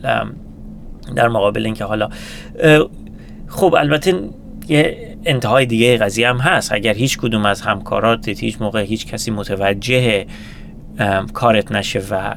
در 1.17 1.29
مقابل 1.29 1.65
اینکه 1.65 1.85
حالا 1.85 2.09
خب 3.49 3.75
البته 3.79 4.15
یه 4.69 5.17
انتهای 5.25 5.67
دیگه 5.67 5.97
قضیه 5.97 6.29
هم 6.29 6.39
هست. 6.39 6.73
اگر 6.73 6.95
هیچ 6.95 7.19
کدوم 7.19 7.47
از 7.47 7.61
همکارات 7.61 8.29
هیچ 8.29 8.57
موقع 8.61 8.83
هیچ 8.83 9.07
کسی 9.07 9.31
متوجه 9.31 10.27
کارت 11.33 11.73
نشه 11.73 12.03
و 12.11 12.35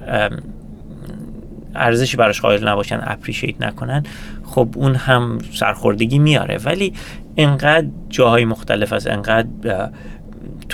ارزشی 1.75 2.17
براش 2.17 2.41
قائل 2.41 2.67
نباشن 2.67 2.99
اپریشیت 3.03 3.61
نکنن 3.61 4.03
خب 4.45 4.69
اون 4.75 4.95
هم 4.95 5.37
سرخوردگی 5.53 6.19
میاره. 6.19 6.57
ولی 6.57 6.93
انقدر 7.37 7.87
جاهای 8.09 8.45
مختلف 8.45 8.93
است 8.93 9.07
انقدر 9.07 9.89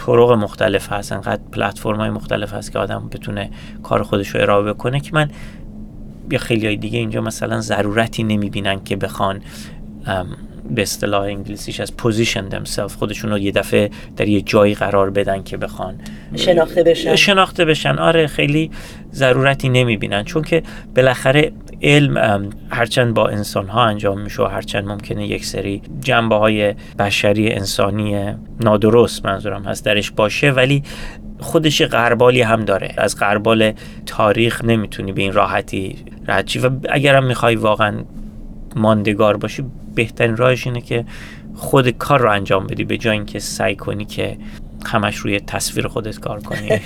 طرق 0.10 0.32
مختلف 0.32 0.92
هست. 0.92 1.12
انقدر 1.12 1.42
پلتفرم 1.52 1.96
های 1.96 2.10
مختلف 2.10 2.54
هست 2.54 2.72
که 2.72 2.80
آدم 2.80 3.10
بتونه 3.12 3.50
کار 3.84 4.04
خودش 4.04 4.30
رو 4.30 4.42
ارائه 4.42 4.74
بکنه 4.74 5.00
که 5.00 5.10
من 5.14 5.30
یا 6.32 6.40
خیلی 6.40 6.66
های 6.66 6.76
دیگه 6.76 7.00
اینجا 7.00 7.22
مثلا 7.22 7.62
ضرورتی 7.62 8.24
نمی‌بینن 8.24 8.84
که 8.84 8.96
بخوان 8.96 9.42
به 10.70 10.82
اصطلاح 10.82 11.24
انگلیسیش 11.24 11.80
از 11.80 11.98
position 11.98 12.50
themselves 12.50 12.92
خودشون 12.92 13.32
رو 13.32 13.38
یه 13.38 13.52
دفعه 13.52 13.90
در 14.18 14.28
یه 14.28 14.42
جایی 14.42 14.76
قرار 14.76 15.10
بدن 15.10 15.44
که 15.44 15.58
بخوان 15.58 15.96
شناخته 16.36 16.84
بشن. 16.84 17.16
شناخته 17.16 17.66
بشن. 17.66 17.98
آره 17.98 18.28
خیلی 18.28 18.72
ضرورتی 19.14 19.70
نمی‌بینن. 19.70 20.24
چون 20.24 20.44
که 20.44 20.64
بالاخره 20.96 21.52
علم 21.82 22.50
هرچند 22.70 23.14
با 23.14 23.28
انسان 23.28 23.68
ها 23.68 23.84
انجام 23.84 24.22
میشه 24.22 24.44
و 24.44 24.46
هرچند 24.46 24.88
ممکنه 24.88 25.28
یک 25.28 25.46
سری 25.46 25.82
جنبه 26.00 26.36
های 26.36 26.74
بشری 27.00 27.52
انسانی 27.52 28.36
نادرست 28.60 29.26
منظورم 29.26 29.64
هست 29.64 29.86
درش 29.86 30.12
باشه 30.12 30.52
ولی 30.52 30.84
خودش 31.40 31.82
غربالی 31.82 32.42
هم 32.42 32.66
داره. 32.66 32.94
از 32.98 33.20
غربال 33.20 33.74
تاریخ 34.06 34.66
نمی‌تونی 34.66 35.12
به 35.12 35.22
این 35.22 35.34
راحتی 35.34 35.96
رد 36.28 36.66
و 36.66 36.70
اگرم 36.90 37.24
می‌خوای 37.24 37.56
واقعا 37.56 38.04
ماندگار 38.76 39.38
باشی 39.38 39.64
بهترین 39.96 40.38
راهش 40.38 40.68
اینه 40.68 40.82
که 40.82 41.06
خود 41.56 41.90
کار 41.90 42.20
رو 42.20 42.32
انجام 42.32 42.68
بدی 42.68 42.84
به 42.84 42.98
جای 42.98 43.14
اینکه 43.14 43.40
سعی 43.40 43.76
کنی 43.76 44.06
که 44.06 44.38
همش 44.86 45.16
روی 45.16 45.40
تصویر 45.40 45.88
خودت 45.88 46.20
کار 46.20 46.40
کنی. 46.40 46.70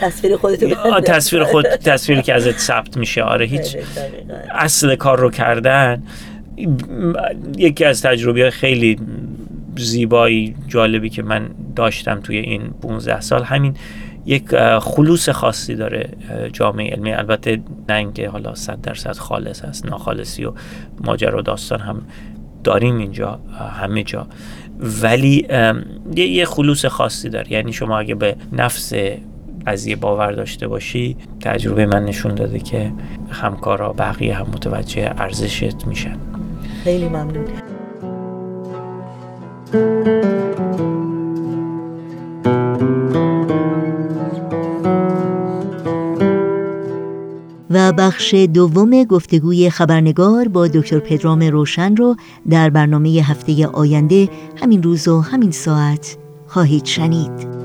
تصویر 0.00 0.36
خودت 0.36 0.64
تصویر 1.04 1.44
خود 1.44 1.66
تصویری 1.66 2.22
که 2.22 2.34
ازت 2.34 2.58
ثبت 2.58 2.96
میشه. 2.96 3.22
آره 3.22 3.46
هیچ 3.46 3.76
اصل 4.54 4.96
کار 4.96 5.18
رو 5.18 5.30
کردن. 5.30 6.02
یکی 7.58 7.84
از 7.84 8.02
تجربه 8.02 8.50
خیلی 8.50 8.98
زیبایی 9.76 10.54
جالبی 10.68 11.10
که 11.10 11.22
من 11.22 11.50
داشتم 11.76 12.20
توی 12.20 12.38
این 12.38 12.70
15 12.82 13.20
سال 13.20 13.42
همین 13.42 13.76
یک 14.26 14.56
خلوص 14.78 15.28
خاصی 15.28 15.74
داره 15.74 16.08
جامعه 16.52 16.90
علمی. 16.90 17.12
البته 17.12 17.60
نه 17.88 17.94
اینکه 17.94 18.28
حالا 18.28 18.54
صد 18.54 18.80
درصد 18.80 19.16
خالص 19.16 19.64
هست 19.64 19.86
ناخالصی 19.86 20.44
و 20.44 20.52
ماجرا 21.04 21.42
داستان 21.42 21.80
هم 21.80 22.02
داریم 22.64 22.98
اینجا 22.98 23.40
همه 23.80 24.02
جا. 24.02 24.26
ولی 25.02 25.46
یه 26.16 26.44
خلوص 26.44 26.84
خاصی 26.84 27.28
داره. 27.28 27.52
یعنی 27.52 27.72
شما 27.72 27.98
اگه 27.98 28.14
به 28.14 28.36
نفس 28.52 28.92
قضیه 29.66 29.96
باور 29.96 30.32
داشته 30.32 30.68
باشی 30.68 31.16
تجربه 31.40 31.86
من 31.86 32.04
نشون 32.04 32.34
داده 32.34 32.58
که 32.58 32.92
همکارا 33.30 33.92
بقیه 33.92 34.34
هم 34.34 34.46
متوجه 34.46 35.14
ارزشت 35.18 35.86
میشن. 35.86 36.16
خیلی 36.84 37.08
ممنون. 37.08 37.44
بخش 47.92 48.34
دوم 48.34 49.04
گفتگوی 49.04 49.70
خبرنگار 49.70 50.48
با 50.48 50.68
دکتر 50.68 50.98
پدرام 50.98 51.42
روشن 51.42 51.96
رو 51.96 52.16
در 52.50 52.70
برنامه 52.70 53.08
هفته 53.08 53.66
آینده 53.66 54.28
همین 54.56 54.82
روز 54.82 55.08
و 55.08 55.20
همین 55.20 55.50
ساعت 55.50 56.16
خواهید 56.46 56.84
شنید. 56.84 57.59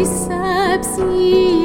مثل 0.00 1.57